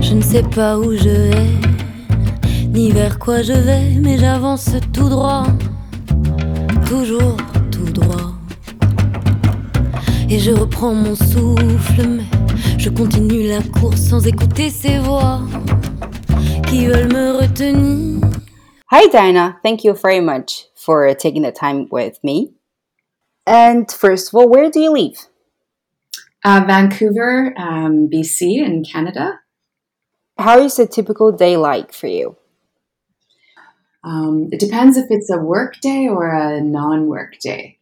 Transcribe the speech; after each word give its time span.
Je 0.00 0.14
ne 0.14 0.22
sais 0.22 0.42
pas 0.42 0.78
où 0.78 0.92
je 0.92 1.08
vais, 1.08 1.46
ni 2.68 2.90
vers 2.90 3.18
quoi 3.18 3.42
je 3.42 3.52
vais, 3.52 3.94
mais 4.00 4.18
j'avance 4.18 4.70
tout 4.92 5.08
droit, 5.08 5.46
toujours 6.86 7.36
tout 7.70 7.90
droit. 7.92 8.32
Et 10.28 10.38
je 10.38 10.50
reprends 10.50 10.94
mon 10.94 11.14
souffle, 11.14 12.06
mais 12.06 12.24
je 12.78 12.90
continue 12.90 13.48
la 13.48 13.62
course 13.62 14.00
sans 14.00 14.26
écouter 14.26 14.70
ces 14.70 14.98
voix 14.98 15.40
qui 16.68 16.86
veulent 16.86 17.12
me 17.12 17.32
retenir. 17.40 18.20
Hi, 18.90 19.08
Dinah. 19.08 19.56
Thank 19.64 19.84
you 19.84 19.94
very 19.94 20.20
much 20.20 20.66
for 20.74 21.14
taking 21.14 21.42
the 21.42 21.52
time 21.52 21.86
with 21.90 22.18
me. 22.22 22.52
And 23.46 23.90
first 23.90 24.28
of 24.28 24.34
all, 24.34 24.48
where 24.48 24.70
do 24.70 24.80
you 24.80 24.92
live? 24.92 25.31
Uh, 26.44 26.64
Vancouver, 26.66 27.54
um, 27.56 28.08
BC, 28.10 28.64
in 28.64 28.84
Canada. 28.84 29.38
How 30.38 30.60
is 30.60 30.78
a 30.78 30.86
typical 30.86 31.30
day 31.30 31.56
like 31.56 31.92
for 31.92 32.08
you? 32.08 32.36
Um, 34.04 34.48
it 34.50 34.58
depends 34.58 34.96
if 34.96 35.06
it's 35.10 35.30
a 35.30 35.38
work 35.38 35.78
day 35.80 36.08
or 36.08 36.28
a 36.28 36.60
non 36.60 37.06
work 37.06 37.38
day. 37.38 37.78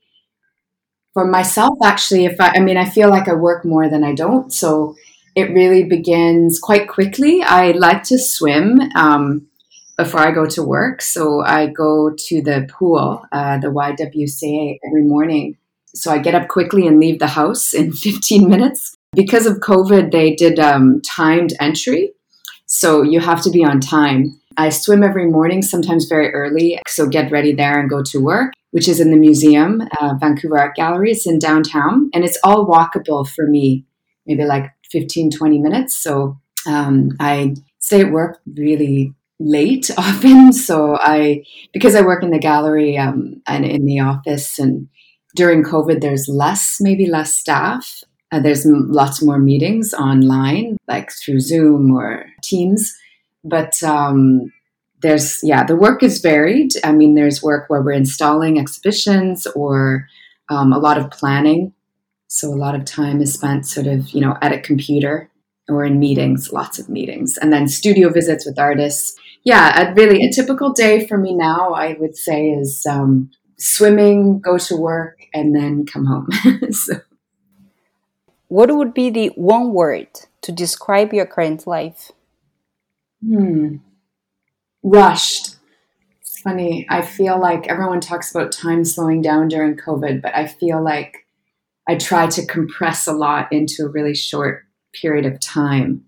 For 1.15 1.25
myself, 1.25 1.79
actually, 1.83 2.27
if 2.27 2.38
I, 2.38 2.57
I 2.57 2.61
mean, 2.61 2.77
I 2.77 2.85
feel 2.85 3.09
like 3.09 3.29
I 3.29 3.35
work 3.35 3.65
more 3.65 3.88
than 3.88 4.05
I 4.05 4.15
don't. 4.15 4.52
So 4.52 4.95
it 5.35 5.51
really 5.55 5.85
begins 5.85 6.59
quite 6.59 6.88
quickly. 6.88 7.43
I 7.43 7.73
like 7.73 8.02
to 8.05 8.19
swim 8.19 8.80
um, 8.95 9.49
before 9.97 10.21
I 10.21 10.33
go 10.33 10.47
to 10.47 10.63
work. 10.63 11.01
So 11.01 11.43
I 11.43 11.66
go 11.66 12.11
to 12.15 12.43
the 12.43 12.69
pool, 12.71 13.24
uh, 13.33 13.59
the 13.59 13.69
YWCA, 13.69 14.79
every 14.87 15.02
morning. 15.02 15.57
So 15.95 16.12
I 16.12 16.19
get 16.19 16.35
up 16.35 16.49
quickly 16.49 16.87
and 16.87 16.99
leave 16.99 17.19
the 17.19 17.27
house 17.29 17.75
in 17.75 17.93
15 17.93 18.49
minutes. 18.49 18.95
Because 19.12 19.47
of 19.47 19.59
COVID, 19.59 20.13
they 20.13 20.35
did 20.35 20.61
um, 20.61 21.01
timed 21.03 21.53
entry. 21.61 22.13
So 22.66 23.03
you 23.03 23.19
have 23.21 23.43
to 23.43 23.51
be 23.51 23.65
on 23.65 23.80
time. 23.80 24.41
I 24.57 24.68
swim 24.68 25.02
every 25.02 25.27
morning, 25.27 25.63
sometimes 25.63 26.07
very 26.07 26.33
early. 26.33 26.79
So 26.87 27.09
get 27.09 27.33
ready 27.33 27.52
there 27.52 27.80
and 27.80 27.91
go 27.91 28.02
to 28.05 28.18
work, 28.18 28.52
which 28.71 28.88
is 28.88 29.01
in 29.01 29.11
the 29.11 29.16
museum, 29.16 29.83
uh, 30.01 30.15
Vancouver 30.21 30.59
Art 30.59 30.77
Gallery. 30.77 31.11
It's 31.11 31.27
in 31.27 31.38
downtown 31.38 32.11
and 32.15 32.24
it's 32.24 32.38
all 32.45 32.66
walkable 32.66 33.29
for 33.29 33.46
me, 33.46 33.85
maybe 34.27 34.45
like 34.45 34.71
15, 34.93 35.30
20 35.33 35.59
minutes. 35.59 35.96
So 35.96 36.38
um, 36.66 37.11
I 37.18 37.55
stay 37.80 38.02
at 38.02 38.13
work 38.13 38.41
really 38.55 39.13
late 39.41 39.91
often. 39.99 40.52
So 40.52 40.96
I, 41.01 41.45
because 41.73 41.96
I 41.96 42.02
work 42.02 42.23
in 42.23 42.30
the 42.30 42.38
gallery 42.38 42.96
um, 42.99 43.43
and 43.46 43.65
in 43.65 43.87
the 43.87 44.01
office, 44.01 44.59
and 44.59 44.88
during 45.37 45.63
COVID, 45.63 46.01
there's 46.01 46.29
less, 46.29 46.79
maybe 46.81 47.07
less 47.07 47.35
staff. 47.35 48.03
Uh, 48.33 48.41
there's 48.41 48.67
m- 48.67 48.91
lots 48.91 49.23
more 49.23 49.39
meetings 49.39 49.93
online, 49.95 50.77
like 50.87 51.11
through 51.13 51.41
Zoom 51.41 51.93
or 51.93 52.27
Teams. 52.43 52.97
But 53.45 53.83
um, 53.83 54.53
there's, 55.03 55.41
yeah, 55.43 55.65
the 55.65 55.77
work 55.77 56.03
is 56.03 56.21
varied. 56.21 56.73
I 56.85 56.93
mean, 56.93 57.15
there's 57.15 57.43
work 57.43 57.69
where 57.69 57.83
we're 57.83 57.93
installing 57.93 58.59
exhibitions 58.59 59.47
or 59.49 60.07
um, 60.49 60.73
a 60.73 60.79
lot 60.79 60.99
of 60.99 61.11
planning. 61.11 61.73
So 62.29 62.49
a 62.49 62.55
lot 62.55 62.75
of 62.75 62.85
time 62.85 63.21
is 63.21 63.35
spent 63.35 63.67
sort 63.67 63.87
of, 63.87 64.11
you 64.11 64.21
know, 64.21 64.37
at 64.41 64.53
a 64.53 64.61
computer 64.61 65.31
or 65.69 65.84
in 65.84 65.99
meetings, 65.99 66.53
lots 66.53 66.78
of 66.78 66.89
meetings, 66.89 67.37
and 67.39 67.53
then 67.53 67.69
studio 67.69 68.09
visits 68.09 68.45
with 68.45 68.59
artists. 68.59 69.17
Yeah, 69.45 69.89
a 69.89 69.95
really 69.95 70.25
a 70.25 70.33
typical 70.33 70.73
day 70.73 71.06
for 71.06 71.17
me 71.17 71.34
now, 71.34 71.73
I 71.73 71.97
would 71.99 72.17
say, 72.17 72.51
is 72.51 72.84
um, 72.89 73.31
swimming, 73.61 74.41
go 74.41 74.59
to 74.59 74.77
work, 74.77 75.27
and 75.33 75.55
then 75.55 75.87
come 75.87 76.06
home. 76.06 76.28
so. 76.72 76.94
What 78.49 78.75
would 78.75 78.93
be 78.94 79.11
the 79.11 79.28
one 79.37 79.72
word 79.72 80.09
to 80.43 80.50
describe 80.50 81.12
your 81.12 81.27
current 81.27 81.67
life? 81.67 82.11
Hmm. 83.25 83.77
Rushed. 84.83 85.56
It's 86.21 86.41
funny. 86.41 86.87
I 86.89 87.03
feel 87.03 87.39
like 87.39 87.69
everyone 87.69 88.01
talks 88.01 88.31
about 88.31 88.51
time 88.51 88.84
slowing 88.84 89.23
down 89.23 89.49
during 89.49 89.77
COVID, 89.77 90.23
but 90.23 90.34
I 90.34 90.47
feel 90.47 90.83
like 90.83 91.27
I 91.87 91.97
try 91.97 92.27
to 92.29 92.47
compress 92.47 93.07
a 93.07 93.13
lot 93.13 93.53
into 93.53 93.84
a 93.84 93.89
really 93.89 94.15
short 94.15 94.65
period 94.93 95.27
of 95.27 95.39
time, 95.39 96.05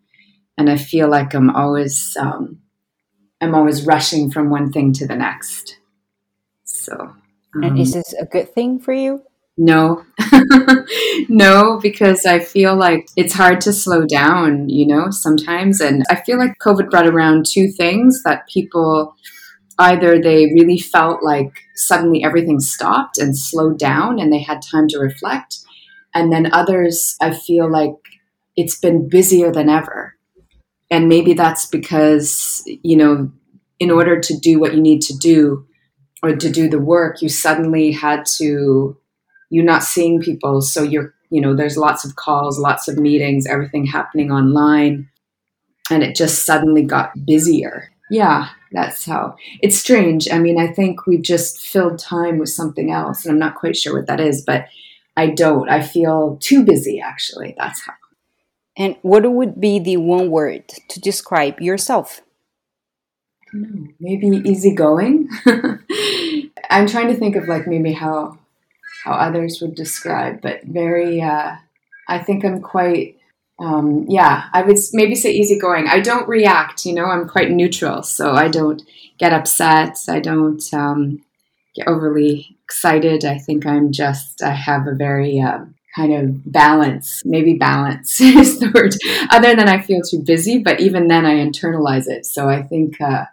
and 0.56 0.71
I 0.71 0.76
feel 0.76 1.09
like 1.09 1.34
I'm 1.34 1.50
always 1.50 2.16
um, 2.19 2.60
I'm 3.41 3.55
always 3.55 3.84
rushing 3.84 4.31
from 4.31 4.50
one 4.50 4.72
thing 4.72 4.93
to 4.94 5.06
the 5.06 5.16
next. 5.16 5.78
So, 6.65 7.15
um, 7.54 7.62
and 7.62 7.78
is 7.78 7.92
this 7.92 8.14
a 8.14 8.24
good 8.24 8.52
thing 8.54 8.78
for 8.78 8.92
you? 8.92 9.22
No, 9.58 10.02
no, 11.28 11.78
because 11.82 12.24
I 12.24 12.38
feel 12.38 12.74
like 12.74 13.06
it's 13.16 13.34
hard 13.34 13.60
to 13.62 13.72
slow 13.72 14.06
down, 14.06 14.70
you 14.70 14.86
know, 14.86 15.10
sometimes. 15.10 15.80
And 15.80 16.04
I 16.08 16.16
feel 16.16 16.38
like 16.38 16.52
COVID 16.62 16.90
brought 16.90 17.06
around 17.06 17.44
two 17.46 17.70
things 17.70 18.22
that 18.24 18.48
people 18.48 19.14
either 19.78 20.20
they 20.20 20.46
really 20.54 20.78
felt 20.78 21.22
like 21.22 21.52
suddenly 21.74 22.24
everything 22.24 22.60
stopped 22.60 23.18
and 23.18 23.36
slowed 23.36 23.78
down 23.78 24.19
and 24.19 24.32
they 24.32 24.40
had 24.40 24.62
time 24.62 24.88
to 24.88 24.98
reflect. 24.98 25.58
And 26.14 26.32
then 26.32 26.52
others, 26.52 27.16
I 27.20 27.32
feel 27.32 27.70
like 27.70 27.94
it's 28.56 28.78
been 28.78 29.08
busier 29.08 29.52
than 29.52 29.69
ever. 29.69 30.16
And 30.90 31.08
maybe 31.08 31.34
that's 31.34 31.66
because, 31.66 32.62
you 32.66 32.96
know, 32.96 33.32
in 33.78 33.90
order 33.90 34.20
to 34.20 34.38
do 34.38 34.60
what 34.60 34.74
you 34.74 34.80
need 34.80 35.02
to 35.02 35.16
do 35.16 35.66
or 36.22 36.37
to 36.37 36.50
do 36.50 36.69
the 36.69 36.78
work, 36.78 37.21
you 37.21 37.28
suddenly 37.28 37.93
had 37.93 38.25
to 38.37 38.97
you're 39.50 39.65
not 39.65 39.83
seeing 39.83 40.21
people. 40.21 40.62
So 40.62 40.83
you're 40.83 41.15
you 41.31 41.41
know 41.41 41.55
there's 41.55 41.77
lots 41.77 42.05
of 42.05 42.16
calls 42.16 42.59
lots 42.59 42.88
of 42.88 42.99
meetings 42.99 43.47
everything 43.47 43.87
happening 43.87 44.31
online. 44.31 45.09
And 45.91 46.03
it 46.03 46.15
just 46.15 46.44
suddenly 46.44 46.82
got 46.82 47.12
busier. 47.27 47.91
Yeah 48.11 48.49
that's 48.72 49.05
how. 49.05 49.37
It's 49.61 49.77
strange. 49.77 50.28
I 50.32 50.38
mean 50.38 50.59
i 50.59 50.66
think 50.66 51.06
we've 51.06 51.22
just 51.22 51.61
filled 51.61 51.99
time 51.99 52.38
with 52.38 52.49
something 52.49 52.91
else 52.91 53.25
and 53.25 53.32
i'm 53.32 53.38
not 53.38 53.55
quite 53.55 53.77
sure 53.77 53.94
what 53.94 54.06
that 54.06 54.21
is 54.21 54.43
but 54.43 54.66
i 55.16 55.27
don't. 55.27 55.69
I 55.69 55.82
feel 55.82 56.38
too 56.41 56.65
busy 56.65 57.00
actually. 57.00 57.55
That's 57.59 57.82
how. 57.84 57.93
And 58.77 58.97
what 59.03 59.31
would 59.31 59.61
be 59.61 59.78
the 59.78 59.99
one 59.99 60.31
word 60.31 60.69
to 60.88 61.00
describe 61.00 61.61
yourself 61.61 62.22
maybe 64.00 64.28
easygoing 64.48 65.28
i'm 66.70 66.86
trying 66.86 67.08
to 67.08 67.14
think 67.14 67.36
of 67.36 67.48
like 67.48 67.66
maybe 67.66 67.92
how 67.92 68.38
how 69.02 69.12
others 69.12 69.60
would 69.60 69.74
describe, 69.74 70.40
but 70.40 70.62
very, 70.64 71.20
uh, 71.20 71.56
I 72.08 72.18
think 72.18 72.44
I'm 72.44 72.60
quite, 72.60 73.16
um, 73.58 74.06
yeah, 74.08 74.48
I 74.52 74.62
would 74.62 74.78
maybe 74.92 75.14
say 75.14 75.32
easygoing. 75.32 75.88
I 75.88 76.00
don't 76.00 76.28
react, 76.28 76.86
you 76.86 76.94
know, 76.94 77.06
I'm 77.06 77.28
quite 77.28 77.50
neutral. 77.50 78.02
So 78.02 78.32
I 78.32 78.48
don't 78.48 78.82
get 79.18 79.32
upset. 79.32 79.98
I 80.08 80.20
don't 80.20 80.62
um, 80.72 81.24
get 81.74 81.88
overly 81.88 82.56
excited. 82.64 83.24
I 83.24 83.38
think 83.38 83.66
I'm 83.66 83.92
just, 83.92 84.42
I 84.42 84.50
have 84.52 84.86
a 84.86 84.94
very, 84.94 85.40
uh, 85.40 85.64
kind 85.96 86.14
of 86.14 86.50
balance, 86.50 87.22
maybe 87.24 87.54
balance 87.54 88.19
is 88.20 88.60
the 88.60 88.70
word, 88.70 88.94
other 89.30 89.54
than 89.54 89.69
I 89.69 89.80
feel 89.80 90.00
too 90.00 90.22
busy, 90.22 90.58
but 90.58 90.80
even 90.80 91.08
then 91.08 91.26
I 91.26 91.34
internalize 91.34 92.08
it. 92.08 92.24
So 92.24 92.48
I 92.48 92.62
think, 92.62 93.00
uh, 93.00 93.24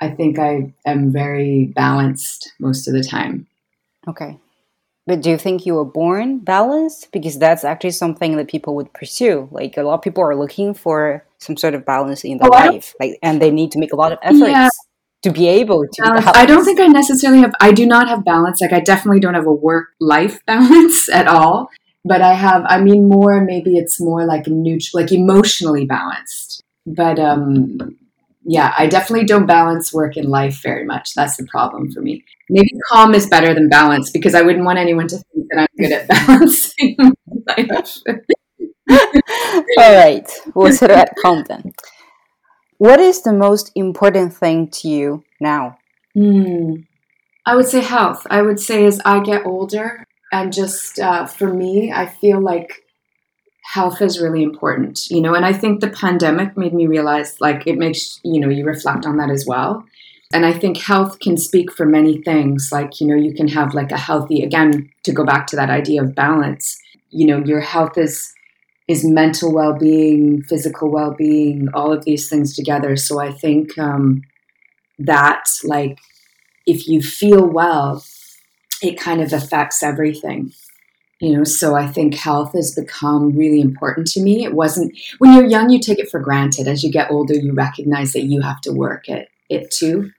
I 0.00 0.10
think 0.10 0.38
I 0.38 0.72
am 0.84 1.10
very 1.10 1.72
balanced 1.74 2.52
most 2.60 2.86
of 2.86 2.94
the 2.94 3.02
time. 3.02 3.46
Okay. 4.06 4.38
But 5.06 5.22
do 5.22 5.30
you 5.30 5.38
think 5.38 5.64
you 5.64 5.74
were 5.74 5.84
born 5.84 6.38
balanced? 6.38 7.12
Because 7.12 7.38
that's 7.38 7.64
actually 7.64 7.92
something 7.92 8.36
that 8.36 8.48
people 8.48 8.74
would 8.74 8.92
pursue. 8.92 9.48
Like 9.52 9.76
a 9.76 9.82
lot 9.82 9.94
of 9.94 10.02
people 10.02 10.22
are 10.24 10.34
looking 10.34 10.74
for 10.74 11.24
some 11.38 11.56
sort 11.56 11.74
of 11.74 11.86
balance 11.86 12.24
in 12.24 12.38
their 12.38 12.48
oh, 12.48 12.56
life, 12.56 12.94
like, 12.98 13.18
and 13.22 13.40
they 13.40 13.50
need 13.50 13.70
to 13.72 13.78
make 13.78 13.92
a 13.92 13.96
lot 13.96 14.10
of 14.12 14.18
efforts 14.22 14.50
yeah. 14.50 14.68
to 15.22 15.30
be 15.30 15.46
able 15.46 15.84
to. 15.86 16.02
Uh, 16.02 16.32
I 16.34 16.44
don't 16.44 16.64
think 16.64 16.80
I 16.80 16.88
necessarily 16.88 17.40
have. 17.40 17.52
I 17.60 17.70
do 17.70 17.86
not 17.86 18.08
have 18.08 18.24
balance. 18.24 18.60
Like 18.60 18.72
I 18.72 18.80
definitely 18.80 19.20
don't 19.20 19.34
have 19.34 19.46
a 19.46 19.52
work 19.52 19.90
life 20.00 20.40
balance 20.46 21.08
at 21.08 21.28
all. 21.28 21.70
But 22.04 22.20
I 22.20 22.34
have. 22.34 22.64
I 22.66 22.80
mean, 22.80 23.08
more 23.08 23.40
maybe 23.44 23.76
it's 23.76 24.00
more 24.00 24.26
like 24.26 24.48
neutral, 24.48 25.00
like 25.00 25.12
emotionally 25.12 25.86
balanced. 25.86 26.62
But 26.84 27.20
um, 27.20 27.96
yeah, 28.48 28.72
I 28.78 28.86
definitely 28.86 29.26
don't 29.26 29.46
balance 29.46 29.92
work 29.92 30.16
and 30.16 30.28
life 30.28 30.62
very 30.62 30.84
much. 30.84 31.14
That's 31.14 31.36
the 31.36 31.46
problem 31.46 31.90
for 31.90 32.00
me. 32.00 32.24
Maybe 32.48 32.70
calm 32.88 33.12
is 33.12 33.26
better 33.26 33.52
than 33.52 33.68
balance 33.68 34.10
because 34.10 34.36
I 34.36 34.42
wouldn't 34.42 34.64
want 34.64 34.78
anyone 34.78 35.08
to 35.08 35.16
think 35.16 35.46
that 35.50 35.60
I'm 35.60 35.66
good 35.76 35.92
at 35.92 36.08
balancing. 36.26 36.96
All 39.78 39.94
right, 39.94 40.30
we'll 40.54 40.72
set 40.72 40.90
it 40.90 40.96
at 40.96 41.16
calm 41.20 41.44
then. 41.48 41.72
What 42.78 43.00
is 43.00 43.22
the 43.22 43.32
most 43.32 43.72
important 43.74 44.32
thing 44.32 44.68
to 44.68 44.88
you 44.88 45.24
now? 45.40 45.78
Mm, 46.16 46.86
I 47.44 47.56
would 47.56 47.66
say 47.66 47.80
health. 47.80 48.26
I 48.30 48.42
would 48.42 48.60
say 48.60 48.84
as 48.84 49.00
I 49.04 49.20
get 49.20 49.44
older, 49.44 50.04
and 50.30 50.52
just 50.52 51.00
uh, 51.00 51.26
for 51.26 51.52
me, 51.52 51.92
I 51.92 52.06
feel 52.06 52.40
like 52.40 52.85
health 53.72 54.00
is 54.00 54.20
really 54.20 54.42
important, 54.42 55.10
you 55.10 55.20
know, 55.20 55.34
and 55.34 55.44
I 55.44 55.52
think 55.52 55.80
the 55.80 55.90
pandemic 55.90 56.56
made 56.56 56.72
me 56.72 56.86
realize 56.86 57.40
like 57.40 57.66
it 57.66 57.76
makes, 57.76 58.20
you 58.22 58.40
know, 58.40 58.48
you 58.48 58.64
reflect 58.64 59.04
on 59.04 59.16
that 59.16 59.30
as 59.30 59.44
well. 59.46 59.84
And 60.32 60.46
I 60.46 60.52
think 60.52 60.76
health 60.78 61.18
can 61.20 61.36
speak 61.36 61.72
for 61.72 61.86
many 61.86 62.22
things. 62.22 62.70
Like, 62.72 63.00
you 63.00 63.06
know, 63.06 63.16
you 63.16 63.34
can 63.34 63.48
have 63.48 63.74
like 63.74 63.92
a 63.92 63.98
healthy, 63.98 64.42
again, 64.42 64.90
to 65.04 65.12
go 65.12 65.24
back 65.24 65.46
to 65.48 65.56
that 65.56 65.70
idea 65.70 66.02
of 66.02 66.14
balance, 66.14 66.78
you 67.10 67.26
know, 67.26 67.44
your 67.44 67.60
health 67.60 67.98
is 67.98 68.32
is 68.88 69.04
mental 69.04 69.52
well-being 69.52 70.42
physical 70.44 70.88
well-being 70.90 71.68
all 71.74 71.92
of 71.92 72.04
these 72.04 72.28
things 72.28 72.54
together 72.54 72.94
so 72.94 73.18
i 73.18 73.32
think 73.32 73.76
um, 73.78 74.22
that 74.98 75.44
like 75.64 75.98
if 76.66 76.86
you 76.86 77.02
feel 77.02 77.44
well 77.44 78.04
it 78.82 78.96
kind 78.96 79.20
of 79.20 79.32
affects 79.32 79.82
everything 79.82 80.52
you 81.20 81.36
know 81.36 81.44
so 81.44 81.74
i 81.74 81.86
think 81.86 82.14
health 82.14 82.52
has 82.52 82.74
become 82.74 83.36
really 83.36 83.60
important 83.60 84.06
to 84.06 84.22
me 84.22 84.44
it 84.44 84.54
wasn't 84.54 84.96
when 85.18 85.32
you're 85.32 85.46
young 85.46 85.70
you 85.70 85.80
take 85.80 85.98
it 85.98 86.10
for 86.10 86.20
granted 86.20 86.68
as 86.68 86.82
you 86.82 86.90
get 86.90 87.10
older 87.10 87.34
you 87.34 87.52
recognize 87.52 88.12
that 88.12 88.24
you 88.24 88.40
have 88.42 88.60
to 88.60 88.72
work 88.72 89.08
at 89.08 89.28
it 89.48 89.70
too 89.70 90.10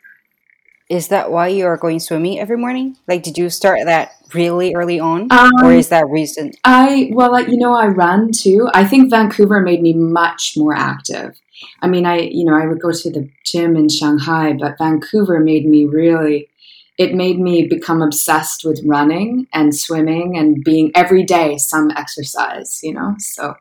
is 0.89 1.09
that 1.09 1.31
why 1.31 1.49
you 1.49 1.65
are 1.65 1.75
going 1.75 1.99
swimming 1.99 2.39
every 2.39 2.55
morning? 2.55 2.95
Like, 3.07 3.21
did 3.21 3.37
you 3.37 3.49
start 3.49 3.79
that 3.85 4.13
really 4.33 4.73
early 4.73 4.99
on, 4.99 5.27
um, 5.31 5.51
or 5.61 5.73
is 5.73 5.89
that 5.89 6.07
recent? 6.07 6.55
I 6.63 7.09
well, 7.11 7.31
like, 7.31 7.49
you 7.49 7.57
know, 7.57 7.75
I 7.75 7.87
run 7.87 8.31
too. 8.31 8.69
I 8.73 8.85
think 8.85 9.09
Vancouver 9.09 9.59
made 9.59 9.81
me 9.81 9.93
much 9.93 10.53
more 10.55 10.73
active. 10.73 11.37
I 11.81 11.87
mean, 11.87 12.05
I 12.05 12.19
you 12.19 12.45
know, 12.45 12.55
I 12.55 12.65
would 12.67 12.79
go 12.79 12.91
to 12.91 13.11
the 13.11 13.29
gym 13.43 13.75
in 13.75 13.89
Shanghai, 13.89 14.53
but 14.53 14.77
Vancouver 14.77 15.39
made 15.39 15.67
me 15.67 15.85
really. 15.85 16.49
It 16.97 17.13
made 17.13 17.39
me 17.39 17.67
become 17.67 18.01
obsessed 18.01 18.63
with 18.65 18.81
running 18.85 19.47
and 19.53 19.75
swimming 19.75 20.37
and 20.37 20.63
being 20.63 20.91
every 20.95 21.23
day 21.23 21.57
some 21.57 21.91
exercise. 21.91 22.79
You 22.83 22.93
know, 22.93 23.15
so 23.19 23.55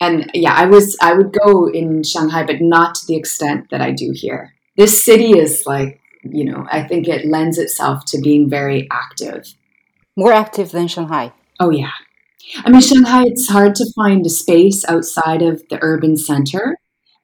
and 0.00 0.30
yeah, 0.34 0.54
I 0.54 0.66
was 0.66 0.96
I 1.00 1.14
would 1.14 1.32
go 1.32 1.68
in 1.68 2.02
Shanghai, 2.02 2.44
but 2.44 2.60
not 2.60 2.94
to 2.96 3.06
the 3.06 3.16
extent 3.16 3.70
that 3.70 3.80
I 3.80 3.92
do 3.92 4.12
here. 4.14 4.54
This 4.76 5.04
city 5.04 5.38
is 5.38 5.64
like 5.66 6.00
you 6.24 6.44
know, 6.44 6.66
I 6.70 6.82
think 6.82 7.08
it 7.08 7.26
lends 7.26 7.58
itself 7.58 8.04
to 8.06 8.20
being 8.20 8.48
very 8.48 8.88
active. 8.90 9.54
More 10.16 10.32
active 10.32 10.70
than 10.70 10.88
Shanghai. 10.88 11.32
Oh, 11.60 11.70
yeah. 11.70 11.92
I 12.64 12.70
mean, 12.70 12.80
Shanghai, 12.80 13.24
it's 13.26 13.48
hard 13.48 13.74
to 13.76 13.92
find 13.94 14.24
a 14.24 14.30
space 14.30 14.84
outside 14.86 15.42
of 15.42 15.66
the 15.68 15.78
urban 15.82 16.16
center. 16.16 16.76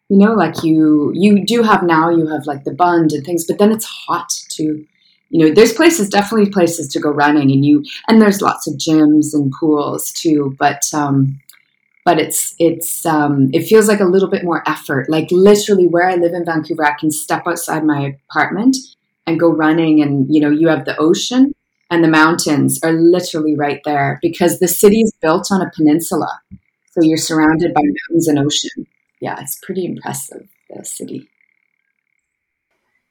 You 0.08 0.18
know, 0.18 0.32
like 0.32 0.64
you 0.64 1.12
you 1.14 1.44
do 1.44 1.62
have 1.62 1.84
now, 1.84 2.10
you 2.10 2.26
have 2.26 2.46
like 2.46 2.64
the 2.64 2.74
Bund 2.74 3.12
and 3.12 3.24
things, 3.24 3.46
but 3.46 3.58
then 3.58 3.70
it's 3.70 3.84
hot 3.84 4.28
too. 4.48 4.86
You 5.30 5.46
know, 5.46 5.54
there's 5.54 5.72
places, 5.72 6.08
definitely 6.08 6.50
places 6.50 6.88
to 6.88 7.00
go 7.00 7.10
running, 7.10 7.50
and 7.50 7.64
you 7.64 7.84
and 8.08 8.20
there's 8.20 8.42
lots 8.42 8.66
of 8.68 8.74
gyms 8.74 9.32
and 9.32 9.52
pools 9.52 10.12
too. 10.12 10.56
But 10.58 10.82
um, 10.92 11.40
but 12.04 12.18
it's 12.18 12.54
it's 12.58 13.06
um, 13.06 13.50
it 13.52 13.66
feels 13.66 13.88
like 13.88 14.00
a 14.00 14.04
little 14.04 14.28
bit 14.28 14.44
more 14.44 14.68
effort. 14.68 15.08
Like 15.08 15.28
literally, 15.30 15.86
where 15.86 16.08
I 16.08 16.16
live 16.16 16.32
in 16.32 16.44
Vancouver, 16.44 16.84
I 16.84 16.98
can 16.98 17.10
step 17.10 17.44
outside 17.46 17.84
my 17.84 18.16
apartment 18.28 18.76
and 19.26 19.38
go 19.38 19.50
running, 19.50 20.02
and 20.02 20.26
you 20.32 20.40
know, 20.40 20.50
you 20.50 20.68
have 20.68 20.84
the 20.84 20.96
ocean 20.98 21.54
and 21.90 22.04
the 22.04 22.08
mountains 22.08 22.78
are 22.84 22.92
literally 22.92 23.56
right 23.56 23.80
there 23.84 24.18
because 24.22 24.58
the 24.58 24.68
city 24.68 25.00
is 25.00 25.12
built 25.20 25.50
on 25.50 25.60
a 25.60 25.70
peninsula, 25.76 26.40
so 26.92 27.02
you're 27.02 27.16
surrounded 27.16 27.74
by 27.74 27.82
mountains 27.82 28.28
and 28.28 28.38
ocean. 28.38 28.86
Yeah, 29.20 29.40
it's 29.40 29.58
pretty 29.62 29.84
impressive 29.84 30.48
the 30.70 30.84
city. 30.84 31.28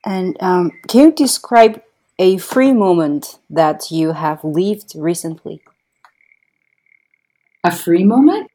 And 0.05 0.37
um, 0.39 0.71
can 0.87 1.01
you 1.01 1.11
describe 1.11 1.81
a 2.19 2.37
free 2.37 2.73
moment 2.73 3.39
that 3.49 3.89
you 3.89 4.11
have 4.11 4.43
lived 4.43 4.91
recently? 4.95 5.61
A 7.63 7.71
free 7.71 8.03
moment? 8.03 8.51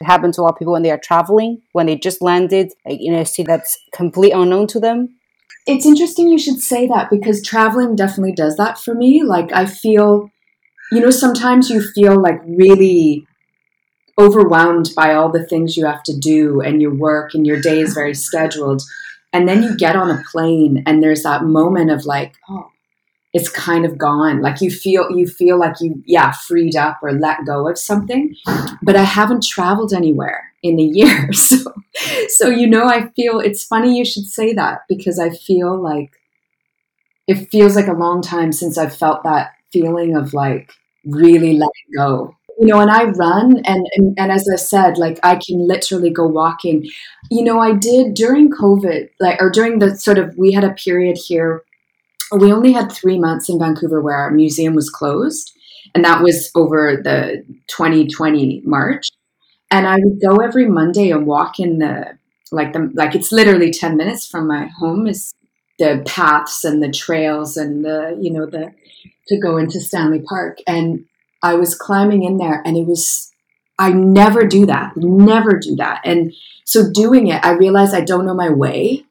It 0.00 0.06
happens 0.06 0.36
to 0.36 0.42
a 0.42 0.44
lot 0.44 0.54
of 0.54 0.58
people 0.58 0.72
when 0.72 0.82
they 0.82 0.90
are 0.90 1.00
traveling, 1.02 1.62
when 1.72 1.86
they 1.86 1.96
just 1.96 2.20
landed 2.20 2.72
like, 2.84 2.98
in 3.00 3.14
a 3.14 3.24
city 3.24 3.44
that's 3.44 3.78
complete 3.92 4.32
unknown 4.32 4.66
to 4.68 4.80
them. 4.80 5.16
It's 5.66 5.86
interesting 5.86 6.28
you 6.28 6.38
should 6.38 6.60
say 6.60 6.86
that 6.88 7.10
because 7.10 7.42
traveling 7.42 7.96
definitely 7.96 8.32
does 8.32 8.56
that 8.56 8.78
for 8.78 8.94
me. 8.94 9.22
Like, 9.22 9.52
I 9.52 9.66
feel, 9.66 10.30
you 10.90 11.00
know, 11.00 11.10
sometimes 11.10 11.70
you 11.70 11.82
feel 11.94 12.20
like 12.20 12.40
really 12.46 13.26
overwhelmed 14.18 14.90
by 14.96 15.14
all 15.14 15.30
the 15.30 15.46
things 15.46 15.76
you 15.76 15.86
have 15.86 16.02
to 16.04 16.16
do 16.16 16.60
and 16.60 16.80
your 16.80 16.94
work 16.94 17.34
and 17.34 17.46
your 17.46 17.60
day 17.60 17.80
is 17.80 17.94
very 17.94 18.14
scheduled. 18.14 18.82
And 19.34 19.46
then 19.48 19.62
you 19.62 19.76
get 19.76 19.96
on 19.96 20.10
a 20.10 20.22
plane 20.30 20.82
and 20.86 21.02
there's 21.02 21.24
that 21.24 21.44
moment 21.44 21.90
of 21.90 22.06
like, 22.06 22.34
oh, 22.48 22.70
it's 23.34 23.50
kind 23.50 23.84
of 23.84 23.98
gone. 23.98 24.40
Like 24.40 24.60
you 24.60 24.70
feel 24.70 25.10
you 25.10 25.26
feel 25.26 25.58
like 25.58 25.74
you 25.80 26.02
yeah 26.06 26.32
freed 26.32 26.76
up 26.76 27.00
or 27.02 27.12
let 27.12 27.44
go 27.44 27.68
of 27.68 27.76
something. 27.76 28.34
But 28.82 28.96
i 28.96 29.02
haven't 29.02 29.42
traveled 29.42 29.92
anywhere 29.92 30.52
in 30.62 30.80
a 30.80 30.84
year. 30.84 31.30
So 31.34 31.74
so 32.28 32.48
you 32.48 32.66
know 32.66 32.86
i 32.86 33.08
feel 33.10 33.38
it's 33.40 33.64
funny 33.64 33.96
you 33.96 34.04
should 34.04 34.24
say 34.24 34.52
that 34.52 34.80
because 34.88 35.18
i 35.18 35.30
feel 35.30 35.80
like 35.80 36.10
it 37.26 37.48
feels 37.50 37.76
like 37.76 37.86
a 37.86 37.92
long 37.92 38.20
time 38.22 38.52
since 38.52 38.76
i've 38.78 38.96
felt 38.96 39.22
that 39.24 39.52
feeling 39.72 40.16
of 40.16 40.34
like 40.34 40.72
really 41.04 41.52
letting 41.52 41.90
go 41.96 42.34
you 42.58 42.66
know 42.66 42.80
and 42.80 42.90
i 42.90 43.04
run 43.04 43.60
and, 43.64 43.86
and 43.96 44.14
and 44.18 44.32
as 44.32 44.48
i 44.52 44.56
said 44.56 44.96
like 44.96 45.18
i 45.22 45.34
can 45.34 45.66
literally 45.66 46.10
go 46.10 46.26
walking 46.26 46.84
you 47.30 47.42
know 47.42 47.60
i 47.60 47.72
did 47.72 48.14
during 48.14 48.50
covid 48.50 49.08
like 49.20 49.40
or 49.40 49.50
during 49.50 49.78
the 49.78 49.96
sort 49.96 50.18
of 50.18 50.36
we 50.36 50.52
had 50.52 50.64
a 50.64 50.72
period 50.74 51.16
here 51.16 51.62
we 52.32 52.52
only 52.52 52.72
had 52.72 52.90
three 52.90 53.18
months 53.18 53.48
in 53.48 53.58
Vancouver 53.58 54.00
where 54.00 54.16
our 54.16 54.30
museum 54.30 54.74
was 54.74 54.90
closed, 54.90 55.52
and 55.94 56.04
that 56.04 56.22
was 56.22 56.50
over 56.54 56.96
the 56.96 57.44
2020 57.68 58.62
March. 58.64 59.10
And 59.70 59.86
I 59.86 59.96
would 59.98 60.20
go 60.20 60.36
every 60.36 60.66
Monday 60.68 61.10
and 61.10 61.26
walk 61.26 61.58
in 61.58 61.78
the 61.78 62.18
like 62.52 62.72
the 62.72 62.90
like 62.94 63.14
it's 63.14 63.32
literally 63.32 63.72
10 63.72 63.96
minutes 63.96 64.26
from 64.26 64.46
my 64.46 64.66
home 64.78 65.06
is 65.06 65.34
the 65.78 66.02
paths 66.06 66.64
and 66.64 66.82
the 66.82 66.90
trails 66.90 67.56
and 67.56 67.84
the 67.84 68.16
you 68.20 68.30
know 68.30 68.46
the 68.46 68.72
to 69.28 69.38
go 69.38 69.56
into 69.56 69.80
Stanley 69.80 70.22
Park 70.28 70.58
and 70.66 71.04
I 71.44 71.54
was 71.54 71.76
climbing 71.76 72.24
in 72.24 72.38
there 72.38 72.62
and 72.64 72.76
it 72.76 72.86
was 72.86 73.30
I 73.78 73.90
never 73.90 74.46
do 74.46 74.66
that 74.66 74.96
never 74.96 75.58
do 75.58 75.76
that 75.76 76.00
and 76.04 76.32
so 76.64 76.90
doing 76.90 77.28
it 77.28 77.44
I 77.44 77.52
realized 77.52 77.94
I 77.94 78.00
don't 78.00 78.26
know 78.26 78.34
my 78.34 78.50
way 78.50 79.04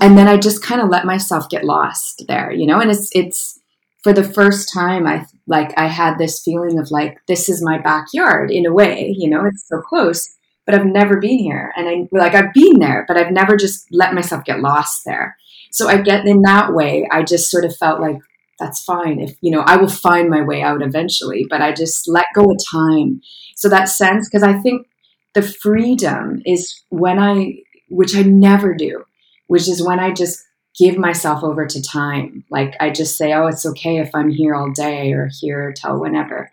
and 0.00 0.18
then 0.18 0.28
I 0.28 0.36
just 0.36 0.62
kind 0.62 0.80
of 0.80 0.88
let 0.88 1.04
myself 1.04 1.48
get 1.48 1.64
lost 1.64 2.24
there, 2.28 2.50
you 2.50 2.66
know. 2.66 2.80
And 2.80 2.90
it's 2.90 3.10
it's 3.14 3.60
for 4.02 4.12
the 4.12 4.24
first 4.24 4.72
time 4.72 5.06
I 5.06 5.26
like 5.46 5.72
I 5.76 5.86
had 5.86 6.18
this 6.18 6.42
feeling 6.42 6.78
of 6.78 6.90
like 6.90 7.18
this 7.28 7.48
is 7.48 7.62
my 7.62 7.78
backyard 7.78 8.50
in 8.50 8.66
a 8.66 8.72
way, 8.72 9.14
you 9.16 9.30
know. 9.30 9.44
It's 9.46 9.66
so 9.68 9.80
close, 9.80 10.28
but 10.64 10.74
I've 10.74 10.86
never 10.86 11.18
been 11.18 11.38
here, 11.38 11.72
and 11.76 11.88
I 11.88 12.08
like 12.12 12.34
I've 12.34 12.52
been 12.52 12.78
there, 12.78 13.04
but 13.06 13.16
I've 13.16 13.32
never 13.32 13.56
just 13.56 13.86
let 13.90 14.14
myself 14.14 14.44
get 14.44 14.60
lost 14.60 15.02
there. 15.04 15.36
So 15.70 15.88
I 15.88 16.00
get 16.00 16.26
in 16.26 16.42
that 16.42 16.72
way. 16.72 17.06
I 17.10 17.22
just 17.22 17.50
sort 17.50 17.64
of 17.64 17.76
felt 17.76 18.00
like 18.00 18.18
that's 18.58 18.82
fine 18.82 19.20
if 19.20 19.36
you 19.40 19.50
know 19.50 19.62
I 19.66 19.76
will 19.76 19.88
find 19.88 20.30
my 20.30 20.42
way 20.42 20.62
out 20.62 20.82
eventually, 20.82 21.46
but 21.48 21.62
I 21.62 21.72
just 21.72 22.08
let 22.08 22.26
go 22.34 22.44
of 22.44 22.58
time. 22.70 23.20
So 23.56 23.68
that 23.68 23.88
sense, 23.88 24.28
because 24.28 24.42
I 24.42 24.58
think 24.58 24.86
the 25.34 25.42
freedom 25.42 26.42
is 26.46 26.82
when 26.88 27.18
I, 27.18 27.58
which 27.88 28.16
I 28.16 28.22
never 28.22 28.74
do 28.74 29.04
which 29.46 29.68
is 29.68 29.82
when 29.82 29.98
I 29.98 30.12
just 30.12 30.44
give 30.78 30.96
myself 30.96 31.42
over 31.42 31.66
to 31.66 31.82
time. 31.82 32.44
Like 32.50 32.74
I 32.80 32.90
just 32.90 33.16
say, 33.16 33.32
oh, 33.32 33.46
it's 33.46 33.66
okay 33.66 33.98
if 33.98 34.10
I'm 34.14 34.30
here 34.30 34.54
all 34.54 34.70
day 34.72 35.12
or 35.12 35.30
here 35.40 35.72
till 35.72 36.00
whenever. 36.00 36.50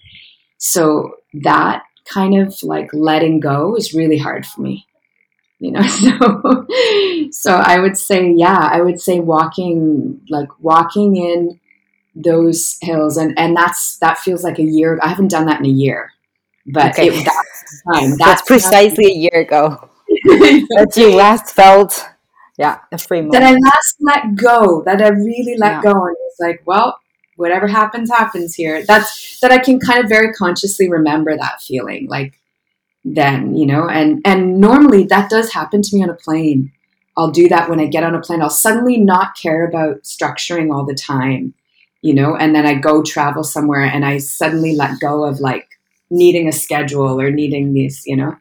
So 0.58 1.16
that 1.42 1.84
kind 2.08 2.40
of 2.40 2.56
like 2.64 2.90
letting 2.94 3.40
go 3.40 3.76
is 3.76 3.94
really 3.94 4.18
hard 4.18 4.46
for 4.46 4.62
me. 4.62 4.88
You 5.60 5.72
know, 5.72 5.82
so 5.88 6.68
so 7.32 7.56
I 7.56 7.80
would 7.80 7.98
say, 7.98 8.32
yeah, 8.36 8.70
I 8.72 8.82
would 8.82 9.00
say 9.00 9.20
walking 9.20 10.22
like 10.30 10.50
walking 10.60 11.16
in 11.16 11.60
those 12.16 12.78
hills 12.82 13.18
and 13.18 13.38
and 13.38 13.56
that's 13.56 13.98
that 13.98 14.20
feels 14.20 14.44
like 14.44 14.60
a 14.60 14.64
year. 14.64 15.00
I 15.02 15.10
haven't 15.10 15.30
done 15.30 15.46
that 15.48 15.60
in 15.60 15.66
a 15.66 15.70
year. 15.70 16.12
But 16.66 16.94
okay. 16.94 17.08
it, 17.08 17.26
that's 17.26 17.84
time. 17.92 18.10
That's, 18.12 18.18
that's 18.18 18.42
precisely 18.44 19.06
a 19.06 19.16
year 19.16 19.42
ago. 19.42 19.90
that 20.24 20.94
you 20.96 21.16
last 21.16 21.54
felt 21.54 22.06
yeah 22.58 22.80
a 22.92 22.98
free 22.98 23.22
moment. 23.22 23.34
that 23.34 23.44
i 23.44 23.52
last 23.52 23.96
let 24.00 24.36
go 24.36 24.84
that 24.86 25.02
i 25.02 25.08
really 25.08 25.56
let 25.58 25.72
yeah. 25.72 25.82
go 25.82 25.92
and 25.92 26.16
it's 26.28 26.40
like 26.40 26.62
well 26.66 27.00
whatever 27.36 27.68
happens 27.68 28.10
happens 28.10 28.54
here 28.54 28.84
that's 28.86 29.40
that 29.40 29.52
i 29.52 29.58
can 29.58 29.80
kind 29.80 30.04
of 30.04 30.10
very 30.10 30.32
consciously 30.34 30.90
remember 30.90 31.36
that 31.36 31.62
feeling 31.62 32.08
like 32.08 32.40
then 33.04 33.56
you 33.56 33.66
know 33.66 33.90
and 33.90 34.22
and 34.24 34.60
normally 34.60 35.04
that 35.04 35.30
does 35.30 35.52
happen 35.52 35.82
to 35.82 35.96
me 35.96 36.04
on 36.04 36.10
a 36.10 36.14
plane 36.14 36.72
i'll 37.18 37.32
do 37.32 37.48
that 37.48 37.70
when 37.70 37.80
i 37.80 37.88
get 37.88 38.04
on 38.04 38.16
a 38.16 38.22
plane 38.22 38.42
i'll 38.42 38.50
suddenly 38.50 38.98
not 38.98 39.36
care 39.36 39.68
about 39.68 40.04
structuring 40.04 40.74
all 40.74 40.86
the 40.86 40.96
time 40.96 41.54
you 42.04 42.14
know 42.14 42.36
and 42.36 42.56
then 42.56 42.68
i 42.68 42.76
go 42.76 43.02
travel 43.02 43.44
somewhere 43.44 43.82
and 43.82 44.06
i 44.06 44.20
suddenly 44.20 44.76
let 44.76 45.00
go 45.00 45.24
of 45.24 45.40
like 45.40 45.68
needing 46.12 46.48
a 46.48 46.52
schedule 46.52 47.20
or 47.20 47.32
needing 47.32 47.74
these 47.74 48.04
you 48.06 48.16
know 48.16 48.36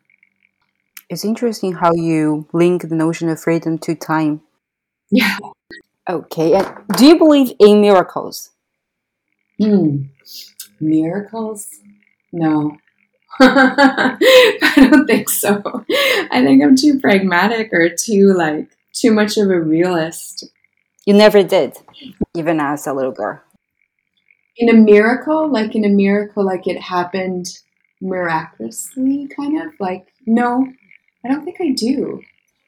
it's 1.13 1.27
interesting 1.27 1.75
how 1.75 1.93
you 1.93 2.49
link 2.55 2.89
the 2.89 2.95
notion 2.95 3.29
of 3.29 3.39
freedom 3.39 3.77
to 3.81 3.95
time. 3.95 4.41
Yeah. 5.11 5.37
Okay. 6.09 6.55
And 6.55 6.67
do 6.97 7.05
you 7.05 7.19
believe 7.19 7.53
in 7.61 7.83
miracles? 7.83 8.49
Hmm. 9.59 10.05
Miracles? 10.81 11.69
No. 12.33 12.79
I 13.41 14.73
don't 14.91 15.07
think 15.07 15.29
so. 15.29 15.63
I 16.31 16.43
think 16.43 16.63
I'm 16.63 16.77
too 16.77 16.99
pragmatic 16.99 17.69
or 17.75 17.91
too 17.91 18.33
like 18.33 18.71
too 18.95 19.13
much 19.13 19.37
of 19.37 19.51
a 19.51 19.61
realist. 19.61 20.47
You 21.05 21.13
never 21.13 21.43
did, 21.43 21.77
even 22.35 22.59
as 22.59 22.87
a 22.87 22.95
little 22.95 23.13
girl. 23.13 23.43
In 24.57 24.69
a 24.69 24.75
miracle, 24.75 25.51
like 25.51 25.75
in 25.75 25.85
a 25.85 25.89
miracle, 25.89 26.45
like 26.45 26.67
it 26.67 26.81
happened 26.81 27.47
miraculously, 28.01 29.29
kind 29.35 29.61
of 29.63 29.73
like, 29.81 30.07
no, 30.27 30.67
I 31.25 31.29
don't 31.29 31.45
think 31.45 31.61
I 31.61 31.71
do. 31.71 32.21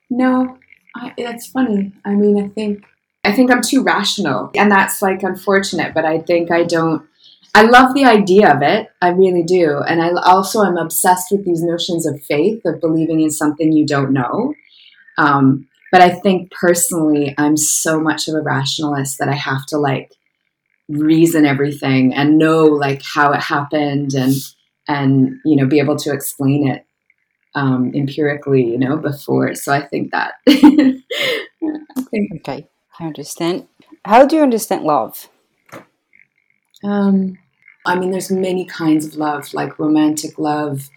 No, 0.09 0.59
I, 0.97 1.12
that's 1.19 1.47
funny. 1.47 1.93
I 2.05 2.11
mean, 2.11 2.43
I 2.43 2.49
think 2.49 2.85
I 3.25 3.33
think 3.33 3.50
I'm 3.50 3.62
too 3.62 3.83
rational, 3.83 4.50
and 4.55 4.71
that's 4.71 5.03
like 5.03 5.23
unfortunate. 5.23 5.95
But 5.95 6.05
I 6.05 6.21
think 6.21 6.50
I 6.50 6.64
don't. 6.64 7.07
I 7.55 7.62
love 7.62 7.95
the 7.95 8.05
idea 8.05 8.53
of 8.53 8.62
it. 8.62 8.88
I 9.00 9.09
really 9.09 9.43
do, 9.43 9.79
and 9.79 10.03
I 10.03 10.11
also 10.23 10.62
am 10.62 10.76
obsessed 10.76 11.31
with 11.31 11.45
these 11.45 11.62
notions 11.62 12.07
of 12.07 12.23
faith, 12.23 12.62
of 12.64 12.81
believing 12.81 13.21
in 13.21 13.31
something 13.31 13.73
you 13.73 13.87
don't 13.87 14.12
know. 14.12 14.55
Um, 15.19 15.69
but 15.91 16.00
I 16.00 16.11
think 16.11 16.50
personally, 16.50 17.35
I'm 17.38 17.57
so 17.57 18.00
much 18.00 18.29
of 18.29 18.35
a 18.35 18.41
rationalist 18.41 19.19
that 19.19 19.29
I 19.29 19.35
have 19.35 19.64
to 19.67 19.79
like 19.79 20.12
reason 20.88 21.47
everything 21.47 22.14
and 22.14 22.38
know 22.38 22.64
like 22.64 23.00
how 23.03 23.33
it 23.33 23.41
happened 23.41 24.12
and 24.12 24.35
and 24.87 25.41
you 25.45 25.57
know 25.57 25.67
be 25.67 25.79
able 25.79 25.97
to 25.97 26.12
explain 26.12 26.69
it 26.69 26.85
um, 27.55 27.93
empirically, 27.95 28.64
you 28.64 28.79
know, 28.79 28.97
before. 28.97 29.55
So 29.55 29.73
I 29.73 29.87
think 29.87 30.12
that. 30.12 30.35
Okay, 32.37 32.69
I 33.00 33.07
understand. 33.07 33.67
How 34.05 34.25
do 34.25 34.37
you 34.37 34.43
understand 34.43 34.85
love? 34.85 35.29
Um, 36.85 37.38
I 37.87 37.99
mean, 37.99 38.12
there's 38.12 38.31
many 38.31 38.67
kinds 38.67 39.05
of 39.05 39.17
love, 39.17 39.53
like 39.53 39.79
romantic 39.81 40.38
love, 40.38 40.91